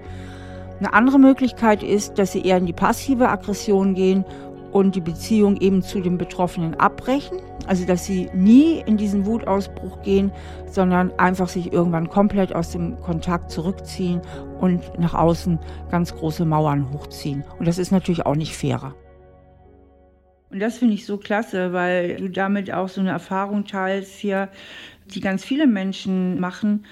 [0.79, 4.25] Eine andere Möglichkeit ist, dass sie eher in die passive Aggression gehen
[4.73, 7.39] und die Beziehung eben zu dem Betroffenen abbrechen.
[7.67, 10.31] Also dass sie nie in diesen Wutausbruch gehen,
[10.69, 14.21] sondern einfach sich irgendwann komplett aus dem Kontakt zurückziehen
[14.59, 15.59] und nach außen
[15.89, 17.45] ganz große Mauern hochziehen.
[17.59, 18.95] Und das ist natürlich auch nicht fairer.
[20.49, 24.49] Und das finde ich so klasse, weil du damit auch so eine Erfahrung teilst hier,
[25.05, 26.85] die ganz viele Menschen machen,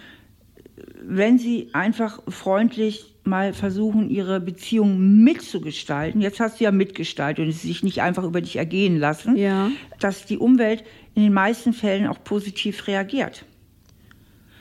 [1.04, 6.22] wenn sie einfach freundlich mal versuchen, ihre Beziehung mitzugestalten.
[6.22, 9.70] Jetzt hast du ja mitgestaltet und es sich nicht einfach über dich ergehen lassen, ja.
[10.00, 13.46] dass die Umwelt in den meisten Fällen auch positiv reagiert.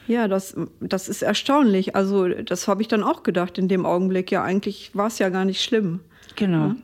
[0.06, 1.94] Ja, das, das ist erstaunlich.
[1.94, 4.32] Also, das habe ich dann auch gedacht in dem Augenblick.
[4.32, 6.00] Ja, eigentlich war es ja gar nicht schlimm.
[6.36, 6.68] Genau.
[6.68, 6.76] Ja?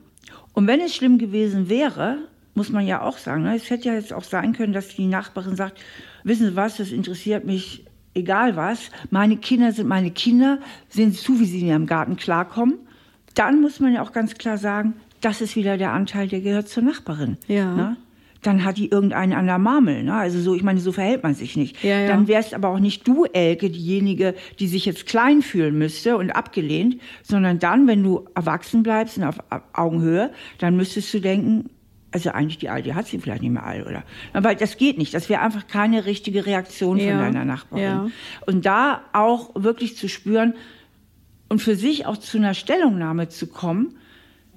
[0.54, 2.18] Und wenn es schlimm gewesen wäre,
[2.54, 3.56] muss man ja auch sagen, ne?
[3.56, 5.80] es hätte ja jetzt auch sein können, dass die Nachbarin sagt,
[6.24, 7.84] wissen Sie was, das interessiert mich
[8.16, 10.58] egal was, meine Kinder sind meine Kinder,
[10.88, 12.78] sehen Sie zu, wie sie in ihrem Garten klarkommen.
[13.34, 16.68] Dann muss man ja auch ganz klar sagen, das ist wieder der Anteil, der gehört
[16.68, 17.36] zur Nachbarin.
[17.46, 17.74] Ja.
[17.74, 17.96] Ne?
[18.42, 20.04] Dann hat die irgendeinen an der Marmel.
[20.04, 20.14] Ne?
[20.14, 21.82] Also so, ich meine, so verhält man sich nicht.
[21.82, 22.08] Ja, ja.
[22.08, 26.30] Dann wärst aber auch nicht du, Elke, diejenige, die sich jetzt klein fühlen müsste und
[26.30, 29.38] abgelehnt, sondern dann, wenn du erwachsen bleibst und auf
[29.72, 31.70] Augenhöhe, dann müsstest du denken,
[32.12, 34.04] also eigentlich die Alte hat sie vielleicht nicht mehr all, oder?
[34.32, 35.12] Weil das geht nicht.
[35.12, 37.20] Das wäre einfach keine richtige Reaktion von ja.
[37.20, 37.84] deiner Nachbarin.
[37.84, 38.10] Ja.
[38.46, 40.54] Und da auch wirklich zu spüren
[41.48, 43.96] und für sich auch zu einer Stellungnahme zu kommen,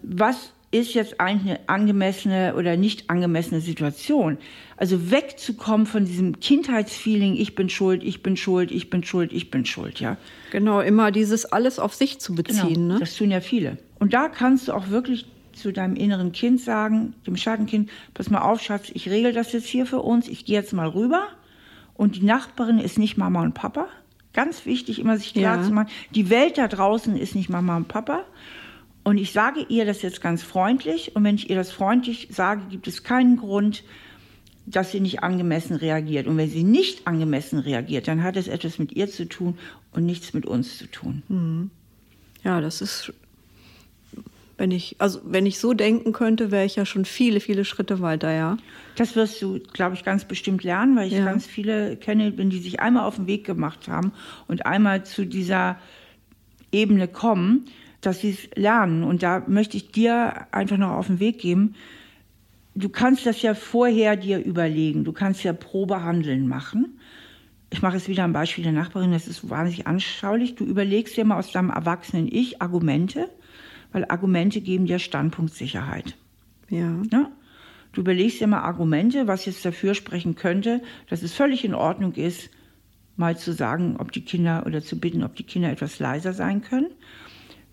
[0.02, 4.38] was ist jetzt eigentlich eine angemessene oder nicht angemessene Situation?
[4.78, 9.52] Also wegzukommen von diesem Kindheitsfeeling, ich bin schuld, ich bin schuld, ich bin schuld, ich
[9.52, 10.18] bin schuld, ja.
[10.52, 12.76] Genau, immer dieses alles auf sich zu beziehen.
[12.76, 13.00] Genau, ne?
[13.00, 13.78] Das tun ja viele.
[13.98, 15.26] Und da kannst du auch wirklich
[15.60, 19.68] zu deinem inneren Kind sagen, dem Schattenkind, pass mal auf, Schatz, ich regel das jetzt
[19.68, 21.28] hier für uns, ich gehe jetzt mal rüber.
[21.96, 23.88] Und die Nachbarin ist nicht Mama und Papa.
[24.34, 25.64] Ganz wichtig, immer sich klar ja.
[25.64, 28.24] zu machen, die Welt da draußen ist nicht Mama und Papa.
[29.04, 31.16] Und ich sage ihr das jetzt ganz freundlich.
[31.16, 33.84] Und wenn ich ihr das freundlich sage, gibt es keinen Grund,
[34.66, 36.28] dass sie nicht angemessen reagiert.
[36.28, 39.58] Und wenn sie nicht angemessen reagiert, dann hat es etwas mit ihr zu tun
[39.92, 41.24] und nichts mit uns zu tun.
[41.28, 41.72] Mhm.
[42.44, 43.14] Ja, das ist
[44.60, 48.02] wenn ich, also wenn ich so denken könnte, wäre ich ja schon viele, viele Schritte
[48.02, 48.58] weiter, ja.
[48.96, 51.24] Das wirst du, glaube ich, ganz bestimmt lernen, weil ich ja.
[51.24, 54.12] ganz viele kenne, wenn die sich einmal auf den Weg gemacht haben
[54.48, 55.78] und einmal zu dieser
[56.72, 57.66] Ebene kommen,
[58.02, 59.04] dass sie es lernen.
[59.04, 61.76] Und da möchte ich dir einfach noch auf den Weg geben.
[62.76, 65.06] Du kannst das ja vorher dir überlegen.
[65.06, 67.00] Du kannst ja Probehandeln machen.
[67.72, 70.56] Ich mache es wieder am Beispiel der Nachbarin, das ist wahnsinnig anschaulich.
[70.56, 73.30] Du überlegst dir mal aus deinem erwachsenen Ich Argumente
[73.92, 76.16] weil Argumente geben dir Standpunktsicherheit.
[76.70, 77.02] Ja.
[77.12, 77.32] ja?
[77.92, 82.14] Du überlegst dir mal Argumente, was jetzt dafür sprechen könnte, dass es völlig in Ordnung
[82.14, 82.50] ist,
[83.18, 86.62] mal zu sagen, ob die Kinder oder zu bitten, ob die Kinder etwas leiser sein
[86.62, 86.88] können.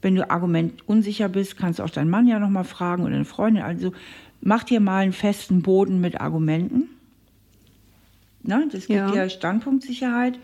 [0.03, 3.14] Wenn du Argument unsicher bist, kannst du auch deinen Mann ja noch mal fragen oder
[3.14, 3.62] eine Freundin.
[3.62, 3.93] Also
[4.41, 6.89] mach dir mal einen festen Boden mit Argumenten.
[8.43, 8.69] Ne?
[8.71, 9.11] Das gibt ja.
[9.11, 10.39] dir Standpunktsicherheit.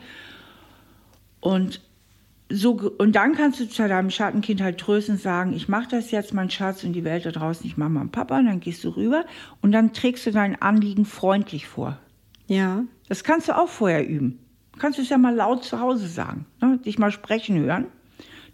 [1.41, 1.81] Und
[2.53, 6.35] so, und dann kannst du zu deinem Schattenkind halt tröstend sagen, ich mache das jetzt,
[6.35, 8.91] mein Schatz, und die Welt da draußen, ich Mama und Papa, und dann gehst du
[8.91, 9.25] rüber
[9.61, 11.99] und dann trägst du dein Anliegen freundlich vor.
[12.47, 12.85] Ja.
[13.09, 14.39] Das kannst du auch vorher üben.
[14.73, 16.79] Du kannst es ja mal laut zu Hause sagen, ne?
[16.79, 17.87] dich mal sprechen hören.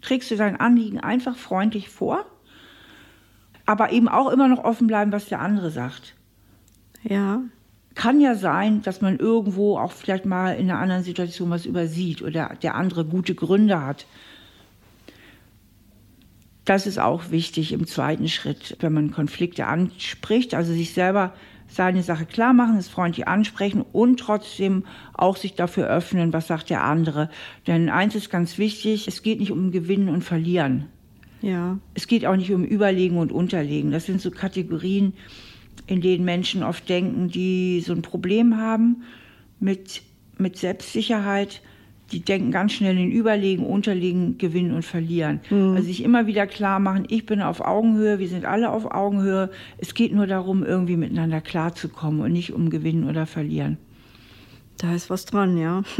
[0.01, 2.25] Trägst du dein Anliegen einfach freundlich vor,
[3.65, 6.15] aber eben auch immer noch offen bleiben, was der andere sagt.
[7.03, 7.41] Ja
[7.99, 12.21] kann ja sein, dass man irgendwo auch vielleicht mal in einer anderen Situation was übersieht
[12.21, 14.05] oder der andere gute Gründe hat.
[16.63, 21.33] Das ist auch wichtig im zweiten Schritt, wenn man Konflikte anspricht, also sich selber
[21.67, 26.69] seine Sache klar machen, es freundlich ansprechen und trotzdem auch sich dafür öffnen, was sagt
[26.69, 27.29] der andere.
[27.67, 30.85] Denn eins ist ganz wichtig, es geht nicht um Gewinnen und Verlieren.
[31.41, 31.77] Ja.
[31.95, 33.91] Es geht auch nicht um Überlegen und Unterlegen.
[33.91, 35.15] Das sind so Kategorien,
[35.89, 39.03] in denen Menschen oft denken, die so ein Problem haben
[39.59, 40.03] mit,
[40.37, 41.61] mit Selbstsicherheit.
[42.11, 45.41] Die denken ganz schnell in Überlegen, Unterlegen, Gewinnen und Verlieren.
[45.49, 45.75] Mhm.
[45.75, 49.49] Also sich immer wieder klar machen, ich bin auf Augenhöhe, wir sind alle auf Augenhöhe.
[49.77, 53.77] Es geht nur darum, irgendwie miteinander klarzukommen und nicht um Gewinnen oder Verlieren.
[54.77, 55.83] Da ist was dran, ja.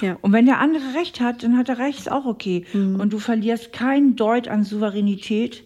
[0.00, 0.16] Ja.
[0.20, 2.64] Und wenn der andere recht hat, dann hat er recht, ist auch okay.
[2.72, 3.00] Mhm.
[3.00, 5.64] Und du verlierst kein Deut an Souveränität,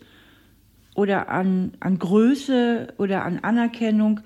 [0.94, 4.20] oder an, an Größe oder an Anerkennung,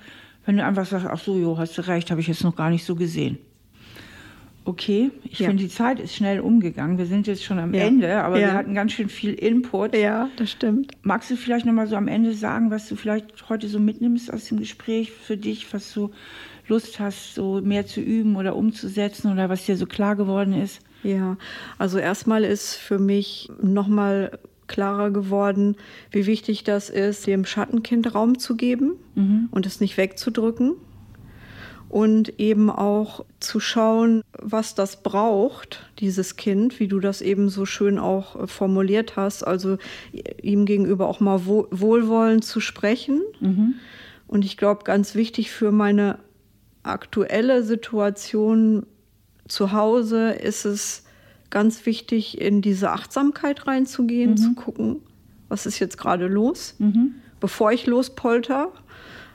[0.46, 2.70] wenn du einfach sagst, ach so, jo, hast du recht, habe ich jetzt noch gar
[2.70, 3.38] nicht so gesehen.
[4.68, 5.46] Okay, ich ja.
[5.46, 6.98] finde, die Zeit ist schnell umgegangen.
[6.98, 7.84] Wir sind jetzt schon am ja.
[7.84, 8.48] Ende, aber ja.
[8.48, 9.96] wir hatten ganz schön viel Input.
[9.96, 10.92] Ja, das stimmt.
[11.00, 14.30] Magst du vielleicht noch mal so am Ende sagen, was du vielleicht heute so mitnimmst
[14.30, 16.10] aus dem Gespräch für dich, was du
[16.66, 20.80] Lust hast, so mehr zu üben oder umzusetzen oder was dir so klar geworden ist?
[21.02, 21.38] Ja,
[21.78, 24.38] also erstmal ist für mich nochmal
[24.68, 25.76] klarer geworden,
[26.10, 29.48] wie wichtig das ist, dem Schattenkind Raum zu geben mhm.
[29.50, 30.74] und es nicht wegzudrücken.
[31.90, 37.64] Und eben auch zu schauen, was das braucht, dieses Kind, wie du das eben so
[37.64, 39.42] schön auch formuliert hast.
[39.42, 39.78] Also
[40.42, 43.22] ihm gegenüber auch mal wohlwollend zu sprechen.
[43.40, 43.76] Mhm.
[44.26, 46.18] Und ich glaube, ganz wichtig für meine
[46.82, 48.84] aktuelle Situation
[49.48, 51.04] zu Hause ist es,
[51.50, 54.36] ganz wichtig, in diese Achtsamkeit reinzugehen, mhm.
[54.36, 55.02] zu gucken,
[55.48, 57.14] was ist jetzt gerade los, mhm.
[57.40, 58.72] bevor ich lospolter.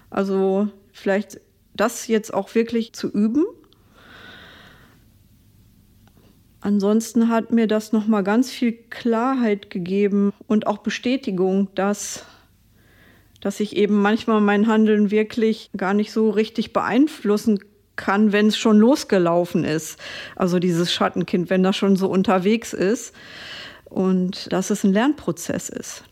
[0.10, 1.42] Also vielleicht
[1.76, 3.46] das jetzt auch wirklich zu üben.
[6.62, 12.26] Ansonsten hat mir das noch mal ganz viel Klarheit gegeben und auch Bestätigung, dass
[13.42, 17.60] dass ich eben manchmal mein Handeln wirklich gar nicht so richtig beeinflussen
[17.96, 20.00] kann wenn es schon losgelaufen ist.
[20.36, 23.14] Also dieses Schattenkind, wenn das schon so unterwegs ist.
[23.86, 26.04] Und dass es ein Lernprozess ist.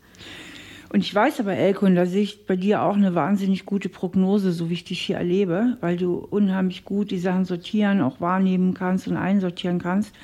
[0.92, 3.88] Und ich weiß aber, Elke, und da sehe ich bei dir auch eine wahnsinnig gute
[3.88, 8.20] Prognose, so wie ich dich hier erlebe, weil du unheimlich gut die Sachen sortieren, auch
[8.20, 10.14] wahrnehmen kannst und einsortieren kannst.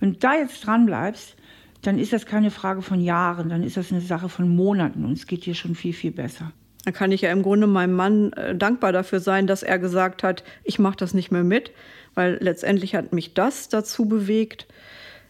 [0.00, 1.36] Wenn du da jetzt dran bleibst,
[1.82, 5.12] dann ist das keine Frage von Jahren, dann ist das eine Sache von Monaten und
[5.12, 6.52] es geht dir schon viel, viel besser.
[6.84, 10.22] Da kann ich ja im Grunde meinem Mann äh, dankbar dafür sein, dass er gesagt
[10.22, 11.72] hat, ich mache das nicht mehr mit,
[12.14, 14.66] weil letztendlich hat mich das dazu bewegt,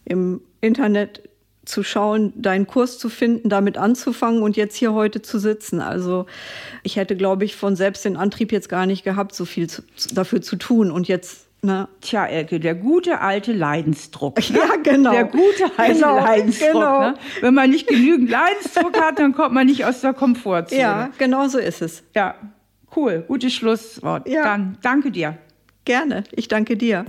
[0.05, 1.23] im Internet
[1.65, 5.81] zu schauen, deinen Kurs zu finden, damit anzufangen und jetzt hier heute zu sitzen.
[5.81, 6.27] Also
[6.83, 9.83] ich hätte, glaube ich, von selbst den Antrieb jetzt gar nicht gehabt, so viel zu,
[10.13, 10.91] dafür zu tun.
[10.91, 11.89] Und jetzt na.
[12.01, 14.39] Tja, Elke, der gute alte Leidensdruck.
[14.51, 14.59] Ne?
[14.59, 15.11] Ja, genau.
[15.11, 16.73] Der gute alte genau, Leidensdruck.
[16.73, 17.01] Genau.
[17.01, 17.15] Ne?
[17.41, 20.81] Wenn man nicht genügend Leidensdruck hat, dann kommt man nicht aus der Komfortzone.
[20.81, 22.05] Ja, genau so ist es.
[22.15, 22.35] Ja,
[22.95, 23.25] cool.
[23.27, 24.29] Gutes Schlusswort.
[24.29, 24.45] Ja.
[24.45, 25.39] Dann danke dir.
[25.85, 26.25] Gerne.
[26.33, 27.05] Ich danke dir.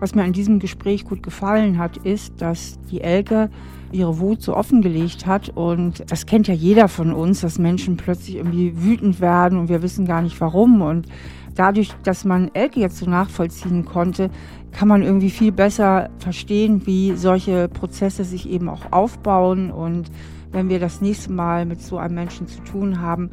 [0.00, 3.50] Was mir an diesem Gespräch gut gefallen hat, ist, dass die Elke
[3.92, 5.50] ihre Wut so offengelegt hat.
[5.50, 9.82] Und das kennt ja jeder von uns, dass Menschen plötzlich irgendwie wütend werden und wir
[9.82, 10.82] wissen gar nicht warum.
[10.82, 11.06] Und
[11.54, 14.30] dadurch, dass man Elke jetzt so nachvollziehen konnte,
[14.72, 19.70] kann man irgendwie viel besser verstehen, wie solche Prozesse sich eben auch aufbauen.
[19.70, 20.10] Und
[20.50, 23.30] wenn wir das nächste Mal mit so einem Menschen zu tun haben,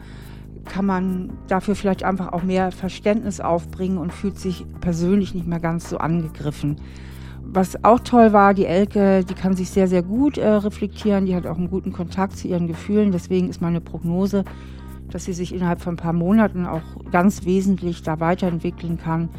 [0.65, 5.59] kann man dafür vielleicht einfach auch mehr Verständnis aufbringen und fühlt sich persönlich nicht mehr
[5.59, 6.77] ganz so angegriffen.
[7.51, 11.35] Was auch toll war, die Elke, die kann sich sehr, sehr gut äh, reflektieren, die
[11.35, 13.11] hat auch einen guten Kontakt zu ihren Gefühlen.
[13.11, 14.43] Deswegen ist meine Prognose,
[15.11, 16.81] dass sie sich innerhalb von ein paar Monaten auch
[17.11, 19.29] ganz wesentlich da weiterentwickeln kann.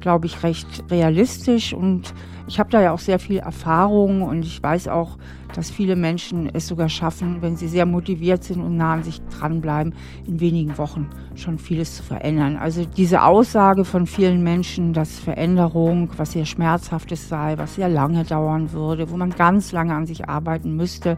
[0.00, 2.12] glaube ich, recht realistisch und
[2.48, 5.16] ich habe da ja auch sehr viel Erfahrung und ich weiß auch,
[5.54, 9.22] dass viele Menschen es sogar schaffen, wenn sie sehr motiviert sind und nah an sich
[9.38, 9.94] dranbleiben,
[10.26, 12.56] in wenigen Wochen schon vieles zu verändern.
[12.56, 18.24] Also diese Aussage von vielen Menschen, dass Veränderung was sehr Schmerzhaftes sei, was sehr lange
[18.24, 21.16] dauern würde, wo man ganz lange an sich arbeiten müsste,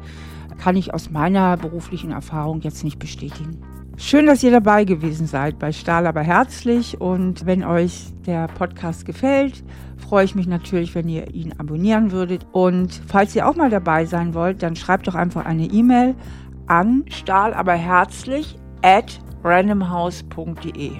[0.58, 3.58] kann ich aus meiner beruflichen Erfahrung jetzt nicht bestätigen.
[3.96, 9.06] Schön, dass ihr dabei gewesen seid bei Stahl aber herzlich und wenn euch der Podcast
[9.06, 9.62] gefällt,
[9.96, 14.04] freue ich mich natürlich, wenn ihr ihn abonnieren würdet und falls ihr auch mal dabei
[14.04, 16.16] sein wollt, dann schreibt doch einfach eine E-Mail
[16.66, 20.90] an stahlaberherzlich at randomhouse.de.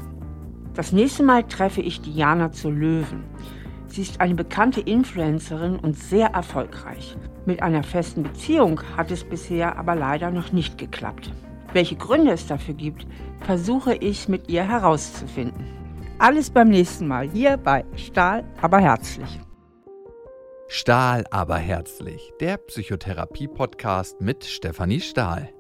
[0.75, 3.25] Das nächste Mal treffe ich Diana zur Löwen.
[3.89, 7.17] Sie ist eine bekannte Influencerin und sehr erfolgreich.
[7.45, 11.33] Mit einer festen Beziehung hat es bisher aber leider noch nicht geklappt.
[11.75, 13.05] Welche Gründe es dafür gibt,
[13.41, 15.67] versuche ich mit ihr herauszufinden.
[16.21, 19.41] Alles beim nächsten Mal hier bei Stahl aber herzlich.
[20.69, 25.51] Stahl aber herzlich, der Psychotherapie-Podcast mit Stefanie Stahl.